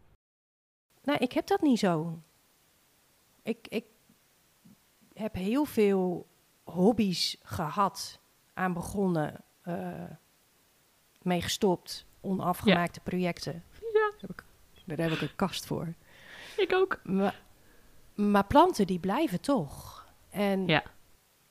[1.03, 2.19] Nou, ik heb dat niet zo.
[3.43, 3.85] Ik, ik
[5.13, 6.27] heb heel veel
[6.63, 8.19] hobby's gehad,
[8.53, 10.03] aan begonnen, eh,
[11.25, 13.63] mee gestopt, onafgemaakte projecten.
[13.93, 14.11] Ja.
[14.11, 14.43] Daar heb, ik,
[14.85, 15.93] daar heb ik een kast voor.
[16.57, 16.99] Ik ook.
[17.03, 17.41] Maar,
[18.15, 20.05] maar planten, die blijven toch.
[20.29, 20.83] En Ja.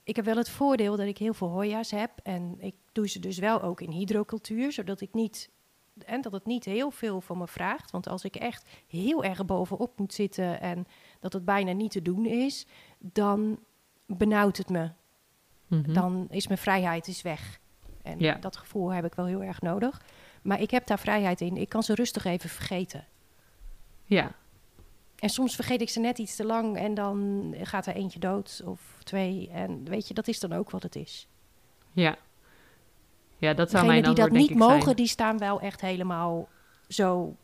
[0.03, 2.11] ik heb wel het voordeel dat ik heel veel hoja's heb.
[2.23, 5.51] En ik doe ze dus wel ook in hydrocultuur, zodat ik niet...
[6.05, 7.91] En dat het niet heel veel van me vraagt.
[7.91, 10.87] Want als ik echt heel erg bovenop moet zitten en
[11.21, 12.67] dat het bijna niet te doen is,
[12.99, 13.59] dan
[14.07, 14.91] benauwt het me.
[15.67, 15.93] Mhm.
[15.93, 17.61] Dan is mijn vrijheid is weg.
[18.05, 18.35] En Ja.
[18.35, 20.03] dat gevoel heb ik wel heel erg nodig.
[20.43, 21.57] Maar ik heb daar vrijheid in.
[21.57, 23.05] Ik kan ze rustig even vergeten.
[24.05, 24.33] Ja,
[25.19, 28.63] En soms vergeet ik ze net iets te lang en dan gaat er eentje dood
[28.65, 29.51] of twee.
[29.51, 31.29] En weet je, dat is dan ook wat het is.
[31.93, 32.17] ja.
[33.39, 34.79] Ja, dat zou Degenen mijn die antwoord dat denk niet zijn.
[34.79, 36.49] mogen, die staan wel echt helemaal
[36.89, 37.37] zo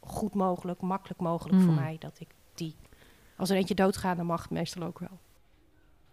[0.00, 1.78] goed mogelijk, makkelijk mogelijk voor Mm.
[1.80, 1.96] mij.
[1.98, 2.74] Dat ik die,
[3.36, 5.18] als er eentje doodgaat, dan mag het meestal ook wel.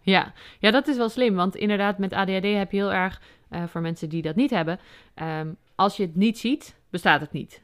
[0.02, 0.34] Ja.
[0.60, 1.36] ja, dat is wel slim.
[1.36, 4.80] Want inderdaad, met ADHD heb je heel erg, eh, voor mensen die dat niet hebben,
[5.14, 7.62] ehm, als je het niet ziet, bestaat het niet.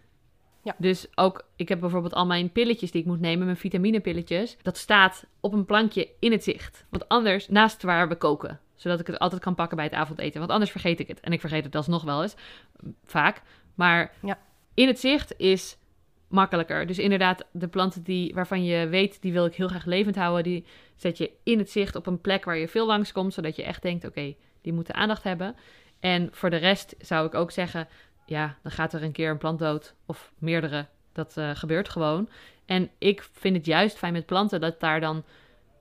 [0.63, 0.75] Ja.
[0.77, 4.77] Dus ook, ik heb bijvoorbeeld al mijn pilletjes die ik moet nemen, mijn vitaminepilletjes, dat
[4.77, 6.85] staat op een plankje in het zicht.
[6.89, 10.39] Want anders, naast waar we koken, zodat ik het altijd kan pakken bij het avondeten.
[10.39, 11.19] Want anders vergeet ik het.
[11.19, 12.35] En ik vergeet het alsnog wel eens,
[13.03, 13.41] vaak.
[13.75, 14.39] Maar Ja.
[14.73, 15.77] in het zicht is
[16.27, 16.87] makkelijker.
[16.87, 20.43] Dus inderdaad, de planten die, waarvan je weet, die wil ik heel graag levend houden,
[20.43, 20.65] die
[20.95, 23.81] zet je in het zicht op een plek waar je veel langskomt, zodat je echt
[23.81, 25.55] denkt, oké, die moeten aandacht hebben.
[25.99, 27.87] En voor de rest zou ik ook zeggen,
[28.25, 30.85] ja, dan gaat er een keer een plant dood of meerdere.
[31.13, 32.29] Dat eh, gebeurt gewoon.
[32.65, 35.23] En ik vind het juist fijn met planten dat daar dan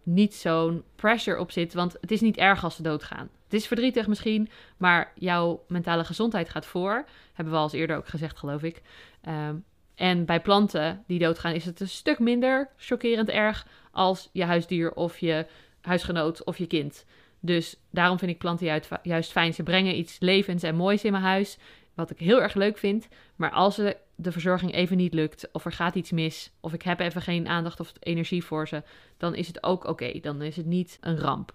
[0.02, 3.28] niet zo'n pressure op zit, want het is niet erg als ze doodgaan.
[3.44, 7.04] Het is verdrietig misschien, maar jouw mentale gezondheid gaat voor.
[7.32, 8.82] Hebben we al eens eerder ook gezegd, geloof ik.
[9.20, 9.54] Ehm,
[9.96, 14.92] en bij planten die doodgaan is het een stuk minder chockerend erg als je huisdier
[14.92, 15.46] of je
[15.80, 17.04] huisgenoot of je kind.
[17.40, 19.54] Dus daarom vind ik planten juist, fijn.
[19.54, 21.58] Ze brengen iets levends en moois in mijn huis,
[21.94, 23.08] wat ik heel erg leuk vind.
[23.36, 23.76] Maar als
[24.16, 27.48] de verzorging even niet lukt, of er gaat iets mis, of ik heb even geen
[27.48, 28.82] aandacht of energie voor ze,
[29.16, 30.20] dan is het ook oké.
[30.20, 31.54] Dan is het niet een ramp.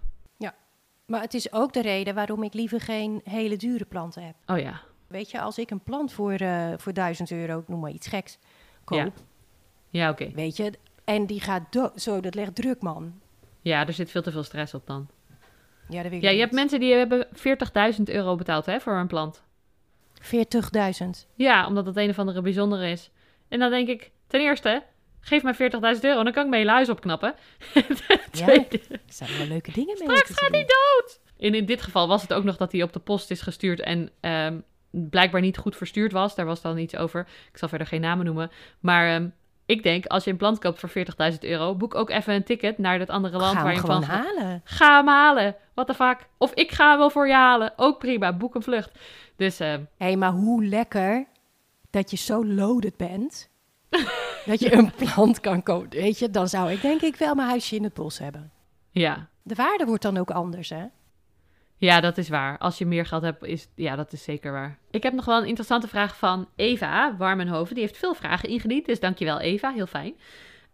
[1.06, 4.34] Maar het is ook de reden waarom ik liever geen hele dure planten heb.
[4.46, 4.80] Oh ja,
[5.12, 8.38] Weet je, als ik een plant voor, eh voor 1000 euro, noem maar iets geks,
[8.84, 9.12] koop, Ja.
[9.90, 10.30] ja oké.
[10.34, 10.72] weet je,
[11.04, 13.20] en die gaat dood, zo, dat legt druk, man.
[13.60, 15.08] Ja, er zit veel te veel stress op dan.
[15.88, 16.40] Ja, dat weet ik Ja, je niet.
[16.44, 17.26] hebt mensen die hebben
[17.96, 19.42] 40.000 euro betaald hè, voor een plant.
[20.20, 21.26] 40.000.
[21.34, 23.10] Ja, omdat het een of andere bijzondere is.
[23.48, 24.82] En dan denk ik, ten eerste,
[25.20, 25.60] geef mij 40.000
[26.00, 27.34] euro, dan kan ik mijn hele huis opknappen.
[28.32, 28.46] Ja.
[28.48, 30.16] Er zijn wel leuke dingen mee.
[30.16, 31.20] Straks gaat hij dood!
[31.38, 33.80] En in dit geval was het ook nog dat hij op de post is gestuurd
[33.80, 34.60] en ehm,
[34.92, 36.34] blijkbaar niet goed verstuurd was.
[36.34, 37.20] Daar was dan iets over.
[37.52, 38.50] Ik zal verder geen namen noemen.
[38.80, 39.28] Maar ehm,
[39.66, 40.90] ik denk, als je een plant koopt voor
[41.32, 44.14] 40.000 euro, boek ook even een ticket naar dat andere land waar je gewoon van
[44.14, 44.24] gaat.
[44.24, 44.60] halen.
[44.64, 45.56] Ga hem halen.
[45.74, 46.26] What the fuck?
[46.38, 47.72] Of ik ga hem wel voor je halen.
[47.76, 48.32] Ook prima.
[48.32, 48.98] Boek een vlucht.
[49.36, 51.26] Dus ehm, hey, maar hoe lekker
[51.90, 53.50] dat je zo loaded bent.
[54.46, 55.90] dat je een plant kan kopen.
[55.90, 58.50] Weet je, dan zou ik denk ik wel mijn huisje in het bos hebben.
[58.90, 59.30] ja.
[59.44, 60.84] De waarde wordt dan ook anders, hè?
[61.84, 62.58] Ja, dat is waar.
[62.58, 64.78] Als je meer geld hebt, is ja, dat is zeker waar.
[64.90, 67.74] Ik heb nog wel een interessante vraag van Eva Warmenhoven.
[67.74, 70.14] Die heeft veel vragen ingediend, dus dankjewel Eva, heel fijn.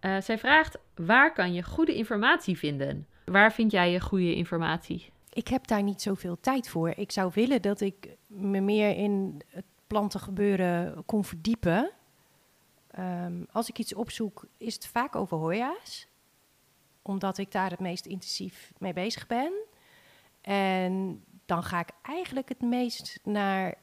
[0.00, 3.06] Eh, zij vraagt, waar kan je goede informatie vinden?
[3.24, 5.10] Waar vind jij je goede informatie?
[5.32, 6.92] Ik heb daar niet zoveel tijd voor.
[6.96, 11.90] Ik zou willen dat ik me meer in het plantengebeuren kon verdiepen.
[12.90, 16.06] Ehm, als ik iets opzoek, is het vaak over Hoya's.
[17.02, 19.52] Omdat ik daar het meest intensief mee bezig ben.
[20.40, 23.74] En dan ga ik eigenlijk het meest naar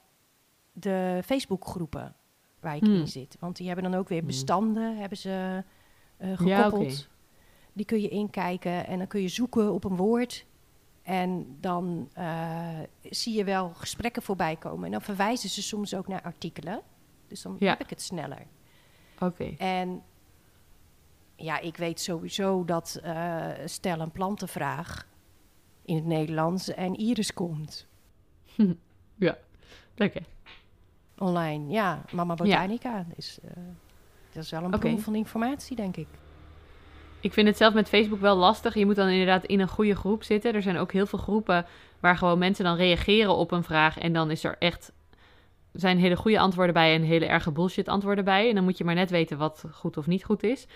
[0.74, 2.16] de Facebookgroepen
[2.60, 2.96] waar ik Hmm.
[2.96, 3.38] in zit.
[3.40, 4.28] Want die hebben dan ook weer Hmm.
[4.28, 5.64] bestanden, hebben ze
[6.18, 6.84] eh, Ja, gekoppeld.
[6.94, 7.14] oké.
[7.74, 10.46] Die kun je inkijken en dan kun je zoeken op een woord.
[11.04, 14.86] En dan eh, zie je wel gesprekken voorbij komen.
[14.86, 16.82] En dan verwijzen ze soms ook naar artikelen.
[17.28, 17.70] Dus dan Ja.
[17.70, 18.46] heb ik het sneller.
[19.20, 19.54] Oké.
[19.58, 20.04] En
[21.36, 25.08] ja, ik weet sowieso dat eh stel een plantenvraag
[25.86, 27.88] in het Nederlands en Iris komt
[29.96, 30.22] Lekker.
[31.18, 31.72] online.
[31.72, 33.06] Ja, Mama Botanica.
[33.16, 33.52] Dus, eh,
[34.32, 36.08] dat is wel een bron van informatie, denk ik.
[37.20, 38.74] Ik vind het zelf met Facebook wel lastig.
[38.74, 40.54] Je moet dan inderdaad in een goede groep zitten.
[40.54, 41.66] Er zijn ook heel veel groepen
[42.00, 43.98] waar gewoon mensen dan reageren op een vraag.
[43.98, 44.92] En dan is er echt
[45.72, 48.50] zijn hele goede antwoorden bij en hele erge bullshit antwoorden bij.
[48.50, 50.68] En dan moet je maar net weten wat goed of niet goed is.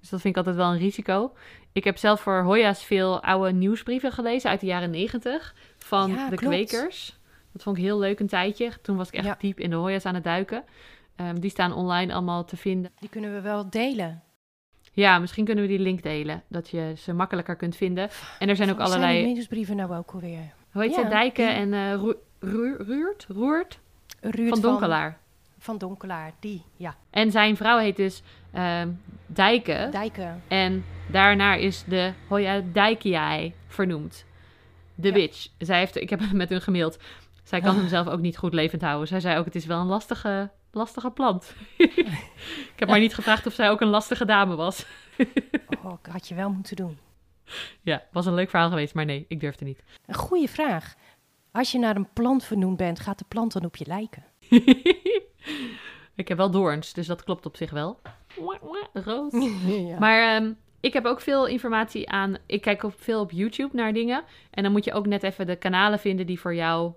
[0.00, 1.32] Dus dat vind ik altijd wel een risico.
[1.74, 6.28] Ik heb zelf voor Hoya's veel oude nieuwsbrieven gelezen uit de jaren negentig van Ja,
[6.28, 6.54] de klopt.
[6.54, 7.18] kwekers.
[7.52, 8.70] Dat vond ik heel leuk een tijdje.
[8.82, 9.36] Toen was ik echt Ja.
[9.38, 10.64] diep in de Hoya's aan het duiken.
[11.16, 12.90] Ehm, die staan online allemaal te vinden.
[13.00, 14.22] Die kunnen we wel delen.
[14.92, 18.08] Ja, misschien kunnen we die link delen, dat je ze makkelijker kunt vinden.
[18.38, 20.52] En er zijn ook Zijn allerlei, die nieuwsbrieven nou ook alweer?
[20.72, 22.16] hoe heet Ja, ze, dijken en Roer-
[22.86, 23.78] Ruurt, Roert
[24.20, 25.18] Ruud van Donkelaar.
[25.58, 26.62] Van Donkelaar, die.
[26.76, 28.22] Ja, En zijn vrouw heet dus
[28.52, 28.88] ehm,
[29.26, 29.90] Dijken.
[29.90, 30.42] dijken.
[30.48, 34.24] En daarnaar is de Hoya Dijkiai vernoemd.
[34.94, 35.14] De Ja.
[35.14, 35.48] bitch.
[35.58, 36.98] Zij heeft, ik heb met hun gemaild.
[37.42, 39.08] Zij kan hem zelf ook niet goed levend houden.
[39.08, 41.54] Zij zei ook, het is wel een lastige, lastige plant.
[42.72, 44.86] ik heb maar niet gevraagd of zij ook een lastige dame was.
[45.84, 46.98] Oh, had je wel moeten doen.
[47.82, 49.82] ja, was een leuk verhaal geweest, maar nee, ik durfde niet.
[50.06, 50.94] Een goede vraag.
[51.52, 54.24] Als je naar een plant vernoemd bent, gaat de plant dan op je lijken?
[56.14, 58.00] ik heb wel doorns, dus dat klopt op zich wel.
[58.92, 59.32] Rood.
[59.66, 59.98] ja.
[59.98, 60.52] Maar ehm,
[60.84, 62.36] ik heb ook veel informatie aan.
[62.46, 64.22] Ik kijk op, veel op YouTube naar dingen.
[64.50, 66.92] En dan moet je ook net even de kanalen vinden die voor jou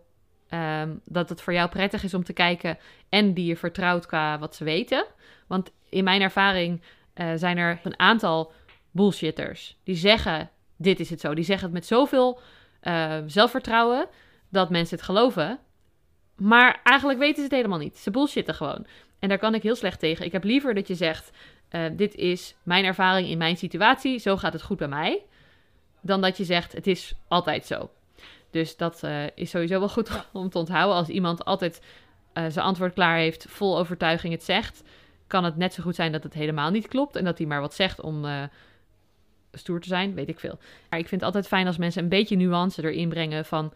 [0.50, 2.78] ehm, dat het voor jou prettig is om te kijken
[3.10, 5.06] en die je vertrouwt qua wat ze weten.
[5.48, 6.82] Want in mijn ervaring
[7.14, 8.52] eh, zijn er een aantal
[8.92, 11.34] bullshitters die zeggen: Dit is het zo.
[11.34, 12.40] Die zeggen het met zoveel
[12.80, 14.08] eh, zelfvertrouwen
[14.50, 15.60] dat mensen het geloven.
[16.36, 17.98] Maar eigenlijk weten ze het helemaal niet.
[17.98, 18.86] Ze bullshitten gewoon.
[19.20, 20.26] En daar kan ik heel slecht tegen.
[20.26, 21.32] Ik heb liever dat je zegt:
[21.70, 24.20] eh, Dit is mijn ervaring in mijn situatie.
[24.20, 25.24] Zo gaat het goed bij mij.
[26.02, 27.90] Dan dat je zegt: Het is altijd zo.
[28.52, 30.96] Dus dat uh, is sowieso wel goed om te onthouden.
[30.96, 31.82] Als iemand altijd
[32.34, 34.84] uh, zijn antwoord klaar heeft, vol overtuiging het zegt,
[35.28, 37.62] kan het net zo goed zijn dat het helemaal niet klopt en dat hij maar
[37.62, 38.26] wat zegt om
[39.52, 40.60] stoer te zijn, weet ik veel.
[40.90, 43.74] Maar ik vind het altijd fijn als mensen een beetje nuance erin brengen van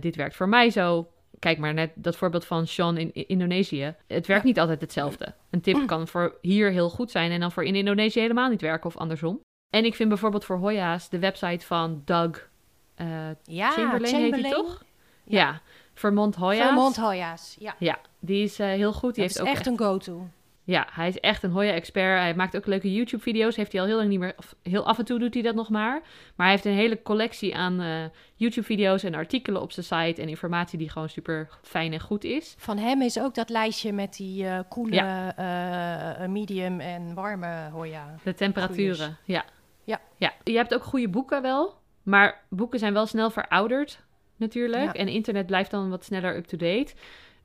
[0.00, 1.08] dit werkt voor mij zo.
[1.38, 3.94] Kijk maar net dat voorbeeld van Sean in, in Indonesië.
[4.06, 5.34] Het werkt niet altijd hetzelfde.
[5.50, 8.60] Een tip kan voor hier heel goed zijn en dan voor in Indonesië helemaal niet
[8.60, 9.40] werken of andersom.
[9.70, 12.50] En ik vind bijvoorbeeld voor Hoya's de website van Doug
[12.96, 13.06] uh,
[13.42, 14.84] ja, Chamberlain, Chamberlain heet hij toch?
[15.24, 15.38] Ja.
[15.38, 15.60] ja.
[15.94, 16.66] Vermont Hoya's.
[16.66, 17.74] Vermont Hoya's, ja.
[17.78, 19.14] Ja, die is uh, heel goed.
[19.14, 20.28] Die dat heeft is ook echt een go-to.
[20.68, 22.18] Ja, hij is echt een Hoya-expert.
[22.18, 23.56] Hij maakt ook leuke YouTube-video's.
[23.56, 24.34] Heeft hij al heel lang niet meer...
[24.36, 26.00] Of heel af en toe doet hij dat nog maar.
[26.36, 28.04] Maar hij heeft een hele collectie aan uh,
[28.34, 30.22] YouTube-video's en artikelen op zijn site...
[30.22, 32.54] en informatie die gewoon super fijn en goed is.
[32.58, 36.26] Van hem is ook dat lijstje met die uh, koele, ja.
[36.28, 38.14] medium en warme Hoya.
[38.22, 39.44] De temperaturen, ja.
[39.84, 40.00] Ja.
[40.16, 40.32] ja.
[40.44, 41.74] Je hebt ook goede boeken wel.
[42.02, 44.00] Maar boeken zijn wel snel verouderd,
[44.36, 44.84] natuurlijk.
[44.84, 44.92] Ja.
[44.92, 46.94] En internet blijft dan wat sneller up-to-date.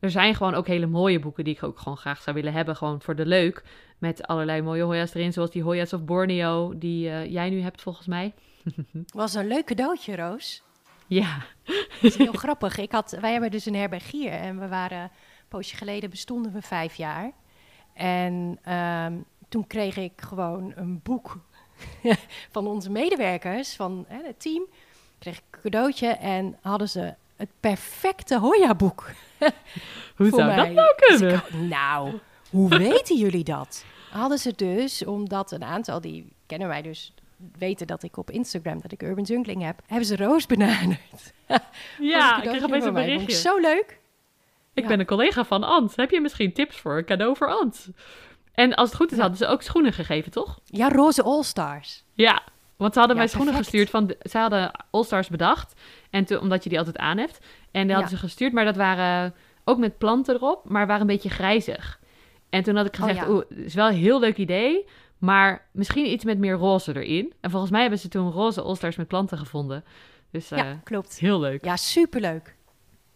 [0.04, 2.76] Er zijn gewoon ook hele mooie boeken die ik ook gewoon graag zou willen hebben.
[2.76, 3.64] Gewoon voor de leuk.
[3.97, 5.34] Met allerlei mooie Hoya's erin.
[5.34, 8.34] Zoals die Hoya's of Borneo, die uh, jij nu hebt volgens mij.
[9.14, 10.64] Was een leuk cadeautje, Roos.
[11.08, 11.45] Ja.
[11.64, 12.78] Dat is heel grappig.
[12.78, 14.32] Ik had, wij hebben dus een herbergier.
[14.32, 15.10] En we waren, een
[15.47, 17.32] poosje geleden bestonden we vijf jaar.
[17.93, 21.38] En um, toen kreeg ik gewoon een boek
[22.56, 24.66] van onze medewerkers, van hè, het team,
[25.20, 29.10] kreeg ik een cadeautje en hadden ze het perfecte Hoya-boek.
[30.18, 30.56] hoe zou mij.
[30.56, 31.30] dat nou kunnen?
[31.30, 32.20] Dus ik, nou,
[32.50, 33.86] hoe weten jullie dat?
[34.12, 37.14] Hadden ze dus, omdat een aantal, die kennen wij dus,
[37.58, 41.34] weten dat ik op Instagram, dat ik Urban Junkling heb, hebben ze Roos benaderd.
[42.00, 43.36] ja, ik kreeg opeens een berichtje.
[43.36, 44.00] Zo leuk.
[44.74, 44.90] Ik ja.
[44.90, 45.96] ben een collega van Ant.
[45.96, 47.90] Heb je misschien tips voor een cadeau voor Ant?
[48.54, 50.60] En als het goed is, hadden ze ook schoenen gegeven, toch?
[50.66, 52.04] Ja, roze All-Stars.
[52.14, 52.42] Ja,
[52.78, 53.72] want ze hadden ja, mij schoenen perfect.
[53.72, 54.30] gestuurd van...
[54.30, 55.74] Ze hadden All-Stars bedacht.
[56.14, 57.39] En te, omdat je die altijd aan hebt.
[57.72, 58.18] En die hadden ja.
[58.18, 59.34] ze gestuurd, maar dat waren
[59.64, 60.70] ook met planten erop.
[60.70, 61.99] Maar waren een beetje grijzig.
[62.49, 63.55] En toen had ik gezegd, oeh, oh, ja.
[63.55, 64.86] het is wel een heel leuk idee.
[65.18, 67.34] Maar misschien iets met meer roze erin.
[67.41, 69.84] En volgens mij hebben ze toen roze All-Stars met planten gevonden.
[70.32, 71.20] Dus ja, uh, klopt.
[71.20, 71.66] Heel leuk.
[71.66, 72.55] Ja, superleuk.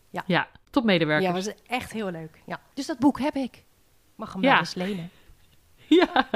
[0.10, 1.46] Ja, ja topmedewerkers.
[1.46, 2.42] Ja, was echt heel leuk.
[2.46, 2.62] Ja.
[2.74, 3.64] Dus dat boek heb ik.
[4.16, 4.60] Mag hem ja.
[4.60, 5.10] eens lenen.
[5.90, 6.30] Ja,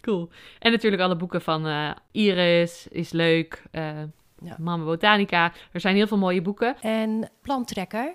[0.00, 0.30] cool.
[0.58, 3.62] En natuurlijk alle boeken van uh, Iris is leuk.
[3.72, 4.02] Uh,
[4.42, 4.56] ja.
[4.58, 5.52] Mama Botanica.
[5.72, 6.80] Er zijn heel veel mooie boeken.
[6.80, 8.14] En Plantrekker.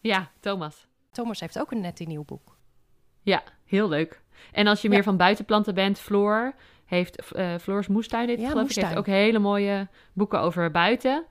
[0.00, 0.86] Ja, Thomas.
[1.10, 2.56] Thomas heeft ook een net een nieuw boek.
[3.22, 4.22] Ja, heel leuk.
[4.52, 4.94] En als je ja.
[4.94, 6.54] meer van buitenplanten bent, Floor
[6.84, 8.86] heeft uh, Floors Moestuin, dit, ja, geloof moestuin.
[8.86, 11.24] ik, heeft ook hele mooie boeken over buiten.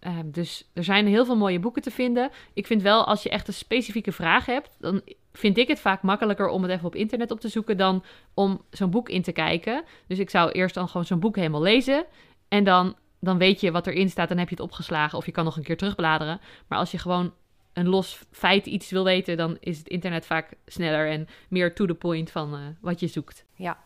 [0.00, 2.30] Uh, dus er zijn heel veel mooie boeken te vinden.
[2.52, 6.02] Ik vind wel, als je echt een specifieke vraag hebt, dan vind ik het vaak
[6.02, 9.32] makkelijker om het even op internet op te zoeken dan om zo'n boek in te
[9.32, 9.84] kijken.
[10.06, 12.04] Dus ik zou eerst dan gewoon zo'n boek helemaal lezen.
[12.48, 15.32] En dan, dan weet je wat erin staat, dan heb je het opgeslagen of je
[15.32, 16.40] kan nog een keer terugbladeren.
[16.66, 17.32] Maar als je gewoon
[17.72, 21.86] een los feit iets wil weten, dan is het internet vaak sneller en meer to
[21.86, 23.44] the point van uh, wat je zoekt.
[23.54, 23.78] Ja.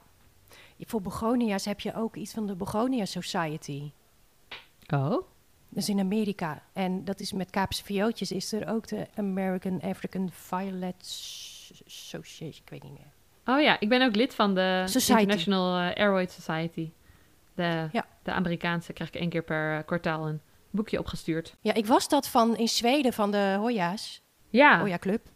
[0.81, 3.91] Voor begonia's heb je ook iets van de Begonia Society.
[4.95, 5.23] Oh?
[5.69, 6.63] Dus in Amerika.
[6.73, 10.95] En dat is met Kaapse viootjes is er ook de American African Violet
[11.87, 12.63] Association.
[12.65, 13.11] Ik weet niet meer.
[13.57, 15.21] Oh ja, ik ben ook lid van de Society.
[15.21, 16.91] International uh, Aeroid Society.
[17.55, 18.07] De, ja.
[18.23, 20.41] de Amerikaanse krijg ik één keer per uh, kwartaal een
[20.71, 21.57] boekje opgestuurd.
[21.61, 24.23] Ja, ik was dat van in Zweden van de Hoya's.
[24.49, 24.81] Ja.
[24.81, 25.27] Hoya Club.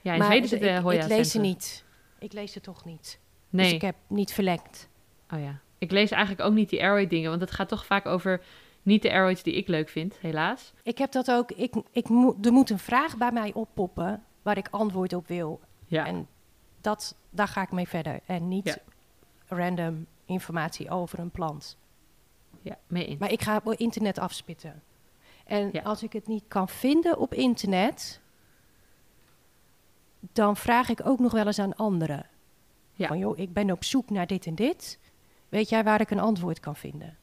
[0.00, 1.84] Ja, in maar Zweden zit de Hoya Ik lees ze niet.
[2.18, 3.20] Ik lees ze toch niet.
[3.50, 3.64] Nee.
[3.64, 4.88] Dus ik heb niet verlengd.
[5.30, 5.60] Oh ja.
[5.78, 8.40] Ik lees eigenlijk ook niet die Aeroid dingen, want het gaat toch vaak over
[8.82, 10.72] niet de aeroids die ik leuk vind, helaas.
[10.82, 11.50] Ik heb dat ook.
[11.50, 12.08] Ik, ik
[12.42, 15.60] er moet een vraag bij mij oppoppen waar ik antwoord op wil.
[15.86, 16.06] Ja.
[16.06, 16.28] En
[16.80, 18.20] dat, daar ga ik mee verder.
[18.26, 18.76] En niet ja.
[19.56, 21.76] random informatie over een plant.
[22.62, 23.16] Ja, mee in.
[23.18, 24.82] Maar ik ga op internet afspitten.
[25.44, 25.82] En Ja.
[25.82, 28.20] als ik het niet kan vinden op internet,
[30.32, 32.26] dan vraag ik ook nog wel eens aan anderen.
[32.92, 33.06] Ja.
[33.06, 34.98] Van joh, ik ben op zoek naar dit en dit.
[35.48, 37.16] Weet jij waar ik een antwoord kan vinden?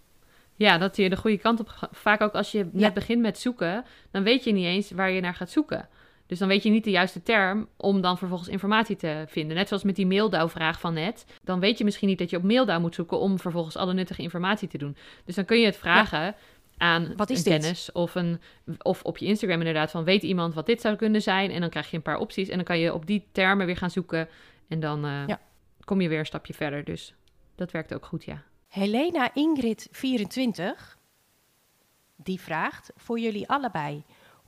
[0.55, 1.89] Ja, dat je de goede kant op gaat.
[1.91, 2.91] Vaak ook als je net Ja.
[2.91, 5.89] begint met zoeken, dan weet je niet eens waar je naar gaat zoeken.
[6.25, 9.55] Dus dan weet je niet de juiste term om dan vervolgens informatie te vinden.
[9.55, 11.25] Net zoals met die maildauw-vraag van net.
[11.43, 14.21] Dan weet je misschien niet dat je op maildauw moet zoeken om vervolgens alle nuttige
[14.21, 14.95] informatie te doen.
[15.25, 16.35] Dus dan kun je het vragen
[16.77, 17.61] aan Wat is een dit?
[17.61, 17.91] kennis.
[17.91, 18.41] Of, een,
[18.81, 21.51] of op je Instagram inderdaad van weet iemand wat dit zou kunnen zijn.
[21.51, 22.49] En dan krijg je een paar opties.
[22.49, 24.27] En dan kan je op die termen weer gaan zoeken.
[24.67, 25.39] En dan eh, Ja.
[25.83, 26.83] kom je weer een stapje verder.
[26.83, 27.13] Dus
[27.55, 28.43] dat werkt ook goed, ja.
[28.67, 30.97] Helena Ingrid 24,
[32.15, 34.03] die vraagt voor jullie allebei.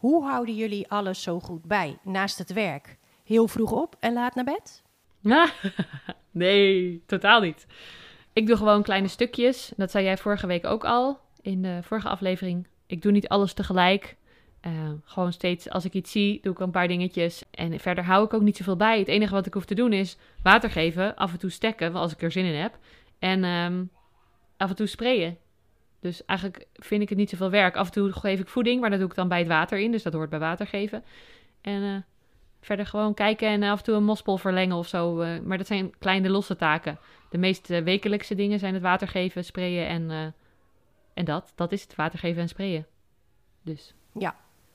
[0.06, 2.98] Hoe houden jullie alles zo goed bij naast het werk?
[3.24, 4.84] Heel vroeg op en laat naar bed?
[6.32, 7.68] nee, totaal niet.
[8.34, 9.72] Ik doe gewoon kleine stukjes.
[9.76, 12.68] Dat zei jij vorige week ook al in de vorige aflevering.
[12.86, 14.16] Ik doe niet alles tegelijk.
[14.62, 14.72] Eh,
[15.04, 17.44] gewoon steeds als ik iets zie, doe ik een paar dingetjes.
[17.52, 19.00] En verder hou ik ook niet zoveel bij.
[19.00, 22.14] Het enige wat ik hoef te doen is water geven, af en toe stekken als
[22.14, 22.78] ik er zin in heb.
[23.20, 23.84] En ehm,
[24.58, 25.38] af en toe sprayen.
[26.00, 27.76] Dus eigenlijk vind ik het niet zoveel werk.
[27.76, 29.92] Af en toe geef ik voeding, maar dat doe ik dan bij het water in.
[29.92, 31.04] Dus dat hoort bij water geven.
[31.62, 31.96] En eh,
[32.62, 35.20] verder gewoon kijken en af en toe een mospel verlengen of zo.
[35.22, 37.00] eh, maar dat zijn kleine losse taken.
[37.30, 40.34] De meest eh, wekelijkse dingen zijn het water geven, sprayen en,
[41.14, 41.52] en dat.
[41.56, 42.88] Dat is het, water geven en sprayen.
[43.62, 43.94] Dus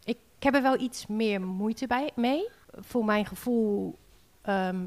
[0.05, 2.49] Ik heb er wel iets meer moeite bij, mee.
[2.75, 3.99] Voor mijn gevoel
[4.43, 4.87] ehm,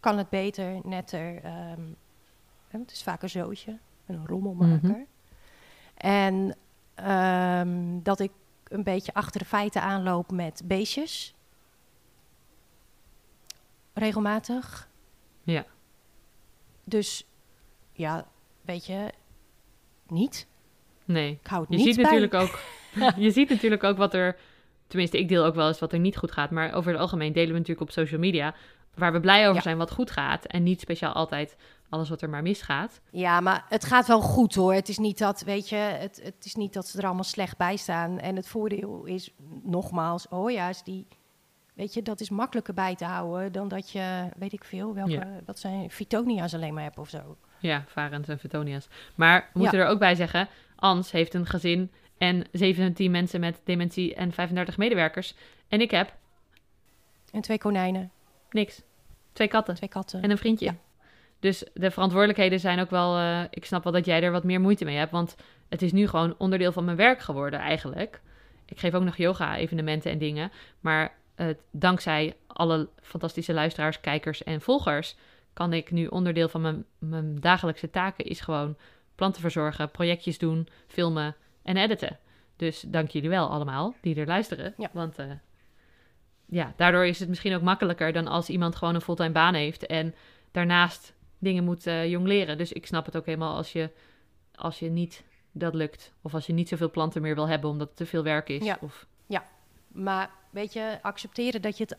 [0.00, 1.40] kan het beter, netter.
[1.42, 1.80] ehm,
[2.68, 4.88] het is vaak een zootje, een rommelmaker.
[4.88, 5.00] Mhm.
[5.96, 6.56] En
[6.94, 8.30] ehm, dat ik
[8.68, 11.34] een beetje achter de feiten aanloop met beestjes.
[13.94, 14.88] Regelmatig.
[15.42, 15.64] Ja.
[16.84, 17.26] Dus
[17.92, 18.26] ja,
[18.62, 19.10] weet je,
[20.08, 20.46] niet.
[21.04, 21.38] nee.
[21.42, 22.04] Ik hou het Je niet ziet, bij.
[22.04, 22.58] natuurlijk ook,
[23.24, 24.36] je ziet natuurlijk ook wat er...
[24.86, 26.50] Tenminste, ik deel ook wel eens wat er niet goed gaat.
[26.50, 28.54] Maar over het algemeen delen we natuurlijk op social media...
[28.94, 29.60] waar we blij over Ja.
[29.62, 30.44] zijn wat goed gaat.
[30.46, 31.56] En niet speciaal altijd
[31.88, 33.00] alles wat er maar misgaat.
[33.10, 34.74] Ja, maar het gaat wel goed hoor.
[34.74, 37.56] Het is niet dat, weet je, het, het is niet dat ze er allemaal slecht
[37.56, 38.18] bij staan.
[38.18, 39.30] En het voordeel is,
[39.62, 41.06] nogmaals, oh ja, is die,
[41.74, 45.10] weet je, dat is makkelijker bij te houden dan dat je, weet ik veel, welke,
[45.12, 45.40] Ja.
[45.46, 47.36] wat zijn Vitonia's alleen maar hebt of zo.
[47.58, 48.88] Ja, varens en Fetonia's.
[49.14, 50.48] Maar we moeten er ook bij zeggen...
[50.78, 55.34] Ans heeft een gezin en 17 mensen met dementie en 35 medewerkers.
[55.68, 56.14] En ik heb
[57.32, 58.10] En twee konijnen,
[58.50, 58.82] niks.
[59.32, 59.74] Twee katten.
[59.74, 60.22] twee katten.
[60.22, 60.64] En een vriendje.
[60.66, 60.74] Ja.
[61.40, 63.16] Dus de verantwoordelijkheden zijn ook wel.
[63.16, 65.10] eh, ik snap wel dat jij er wat meer moeite mee hebt.
[65.10, 65.36] Want
[65.68, 68.20] het is nu gewoon onderdeel van mijn werk geworden, eigenlijk.
[68.64, 70.52] Ik geef ook nog yoga-evenementen en dingen.
[70.80, 75.16] Maar eh, dankzij alle fantastische luisteraars, kijkers en volgers.
[75.52, 78.24] kan ik nu onderdeel van mijn, mijn dagelijkse taken.
[78.24, 78.76] is gewoon
[79.14, 82.18] planten verzorgen, projectjes doen, filmen en editen.
[82.56, 84.74] Dus dank jullie wel allemaal die er luisteren.
[84.76, 84.90] Ja.
[84.92, 85.18] Want.
[85.18, 85.26] eh,
[86.48, 89.86] ja, daardoor is het misschien ook makkelijker dan als iemand gewoon een fulltime baan heeft
[89.86, 90.14] en
[90.52, 92.58] daarnaast dingen moet eh jong leren.
[92.58, 93.90] Dus ik snap het ook helemaal als je,
[94.54, 96.12] als je niet dat lukt.
[96.22, 98.64] Of als je niet zoveel planten meer wil hebben omdat het te veel werk is.
[98.64, 98.78] Ja.
[98.80, 99.06] Of,
[99.88, 101.96] Maar weet je, accepteren dat je het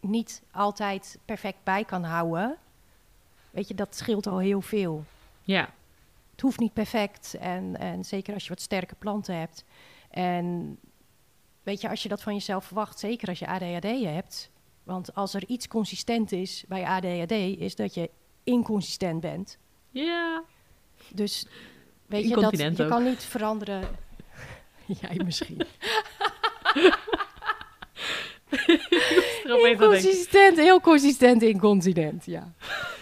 [0.00, 2.56] niet altijd perfect bij kan houden,
[3.50, 5.04] weet je, dat scheelt al heel veel.
[5.42, 5.68] ja,
[6.30, 7.34] het hoeft niet perfect.
[7.34, 9.64] En, en zeker als je wat sterke planten hebt.
[10.10, 10.78] En
[11.62, 14.50] weet je, als je dat van jezelf verwacht, zeker als je ADHD hebt.
[14.82, 18.10] Want als er iets consistent is bij ADHD, is dat je
[18.50, 19.58] inconsistent bent.
[19.90, 20.42] ja.
[21.14, 21.46] Dus
[22.06, 22.88] weet je, dat, je ook.
[22.88, 23.88] kan niet veranderen.
[25.00, 25.60] Jij misschien.
[29.70, 32.52] Inconsistent, heel consistent incontinent, ja.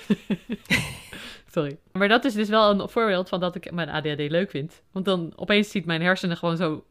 [1.54, 1.78] Sorry.
[1.92, 4.82] Maar dat is dus wel een voorbeeld van dat ik mijn ADHD leuk vind.
[4.92, 6.84] Want dan opeens ziet mijn hersenen gewoon zo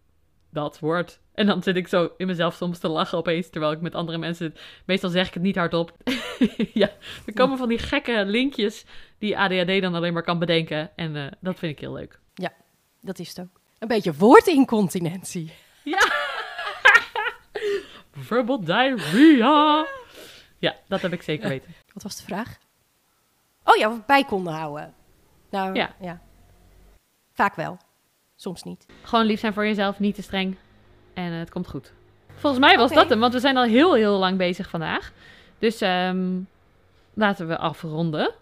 [0.50, 1.20] dat woord.
[1.34, 4.18] En dan zit ik zo in mezelf soms te lachen opeens, terwijl ik met andere
[4.18, 4.56] mensen...
[4.86, 5.98] Meestal zeg ik het niet hardop.
[6.74, 6.90] ja,
[7.26, 8.86] er komen van die gekke linkjes
[9.18, 10.92] die ADHD dan alleen maar kan bedenken.
[10.96, 12.20] En eh, dat vind ik heel leuk.
[13.02, 13.62] Dat is het ook.
[13.80, 15.52] Een beetje woordincontinentie.
[18.12, 19.86] Verbal diarrhea.
[20.58, 21.76] Ja, dat heb ik zeker weten.
[21.94, 22.58] Wat was de vraag?
[23.64, 24.94] Oh ja, of we bij konden houden.
[25.50, 25.96] Nou, Ja.
[26.00, 26.22] ja.
[27.34, 27.78] Vaak wel.
[28.40, 28.86] Soms niet.
[29.04, 30.56] Gewoon lief zijn voor jezelf, niet te streng.
[31.14, 31.94] En eh, het komt goed.
[32.36, 35.12] Volgens mij was dat hem, want we zijn al heel, heel lang bezig vandaag.
[35.60, 36.40] Dus ehm,
[37.14, 38.34] laten we afronden.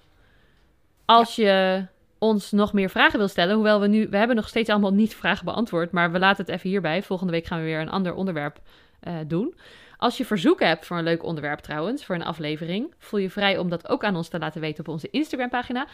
[1.05, 1.85] Als je
[2.17, 5.15] ons nog meer vragen wil stellen, hoewel we nu, we hebben nog steeds allemaal niet
[5.15, 7.03] vragen beantwoord, maar we laten het even hierbij.
[7.03, 8.61] Volgende week gaan we weer een ander onderwerp
[8.99, 9.55] eh, doen.
[9.97, 13.57] Als je verzoeken hebt voor een leuk onderwerp trouwens, voor een aflevering, voel je vrij
[13.57, 15.87] om dat ook aan ons te laten weten op onze Instagram pagina,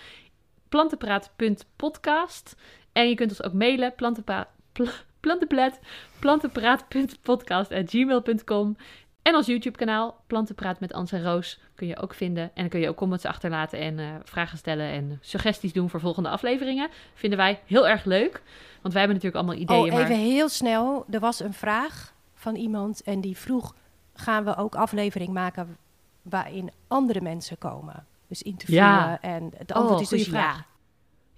[0.69, 2.55] plantenpraat.podcast.
[2.91, 4.83] En je kunt ons ook mailen, plantenpa- pl-
[5.19, 5.79] plantenplet,
[6.19, 8.75] plantenpraat.podcast.gmail.com.
[9.21, 12.43] En ons YouTube-kanaal, Plantenpraat met Ans en Roos, kun je ook vinden.
[12.43, 15.99] En dan kun je ook comments achterlaten en eh, vragen stellen en suggesties doen voor
[15.99, 16.89] volgende afleveringen.
[17.13, 18.41] Vinden wij heel erg leuk,
[18.81, 19.79] want wij hebben natuurlijk allemaal ideeën.
[19.79, 20.07] oh, even maar...
[20.25, 21.05] heel snel.
[21.09, 23.75] Er was een vraag van iemand en die vroeg...
[24.13, 25.77] gaan we ook aflevering maken
[26.21, 28.05] waarin andere mensen komen?
[28.27, 28.83] Dus interviewen.
[28.85, 29.21] Ja.
[29.21, 30.65] En het Oh, antwoord is dus ja.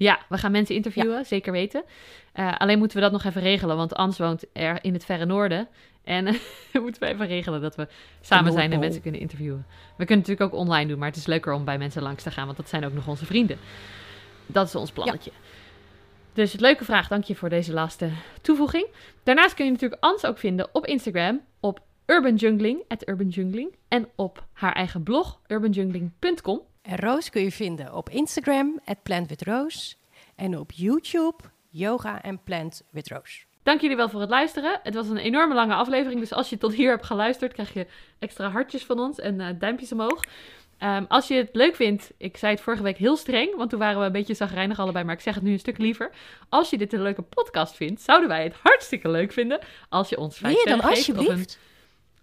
[0.03, 1.83] Ja, we gaan mensen interviewen, zeker weten.
[2.33, 5.25] Eh, alleen moeten we dat nog even regelen, want Ans woont er in het verre
[5.25, 5.67] noorden.
[6.03, 6.23] En
[6.83, 7.87] moeten we even regelen dat we
[8.21, 9.65] samen zijn en mensen kunnen interviewen.
[9.97, 12.31] We kunnen natuurlijk ook online doen, maar het is leuker om bij mensen langs te
[12.31, 13.57] gaan, want dat zijn ook nog onze vrienden.
[14.45, 15.31] Dat is ons plannetje.
[16.33, 18.09] Dus het leuke vraag, dank je voor deze laatste
[18.41, 18.87] toevoeging.
[19.23, 21.79] Daarnaast kun je natuurlijk Ans ook vinden op Instagram op
[22.87, 23.75] at urbanjungling.
[23.87, 26.61] En op haar eigen blog, urbanjungling.com.
[26.83, 29.97] En Roos kun je vinden op Instagram, at Plant with Roos.
[30.35, 33.45] En op YouTube, Yoga en Plant with Roos.
[33.63, 34.79] Dank jullie wel voor het luisteren.
[34.83, 37.87] Het was een enorme lange aflevering, dus als je tot hier hebt geluisterd, krijg je
[38.19, 40.23] extra hartjes van ons en eh, duimpjes omhoog.
[40.77, 43.79] Ehm, als je het leuk vindt, ik zei het vorige week heel streng, want toen
[43.79, 46.11] waren we een beetje zagrijnig allebei, maar ik zeg het nu een stuk liever.
[46.49, 49.59] Als je dit een leuke podcast vindt, zouden wij het hartstikke leuk vinden
[49.89, 51.47] als je ons vijf sterren geeft of een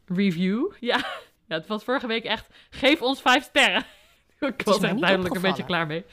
[0.06, 0.72] review.
[0.80, 0.96] Ja.
[1.48, 3.84] ja, het was vorige week echt, geef ons vijf sterren.
[4.56, 6.04] ik was niet duidelijk een beetje klaar mee.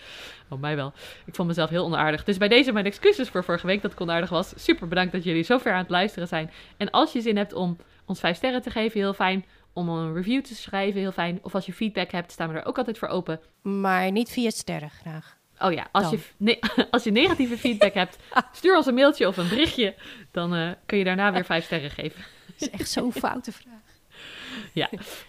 [0.49, 0.93] Oh, mij wel.
[1.25, 2.23] Ik vond mezelf heel onaardig.
[2.23, 4.53] Dus bij deze mijn excuses voor vorige week dat ik onaardig was.
[4.55, 6.51] Super bedankt dat jullie zo ver aan het luisteren zijn.
[6.78, 9.45] En als je zin hebt om ons vijf sterren te geven, heel fijn.
[9.73, 11.39] Om een review te schrijven, heel fijn.
[11.41, 13.39] Of als je feedback hebt, staan we er ook altijd voor open.
[13.61, 15.38] Maar niet via sterren graag.
[15.59, 16.11] Oh ja, als, Dan.
[16.11, 16.59] je, nee,
[16.91, 18.17] als je negatieve feedback hebt,
[18.57, 19.95] stuur ons een mailtje of een berichtje.
[20.32, 22.21] Dan eh, kun je daarna weer vijf sterren geven.
[22.45, 23.86] Dat is echt zo'n foute vraag.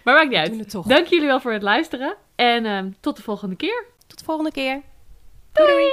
[0.03, 0.59] Maar maakt niet We doen uit.
[0.59, 0.85] het toch.
[0.85, 2.15] Dank jullie wel voor het luisteren.
[2.35, 3.85] En ehm, tot de volgende keer.
[4.07, 4.81] Tot de volgende keer.
[5.53, 5.91] Doei!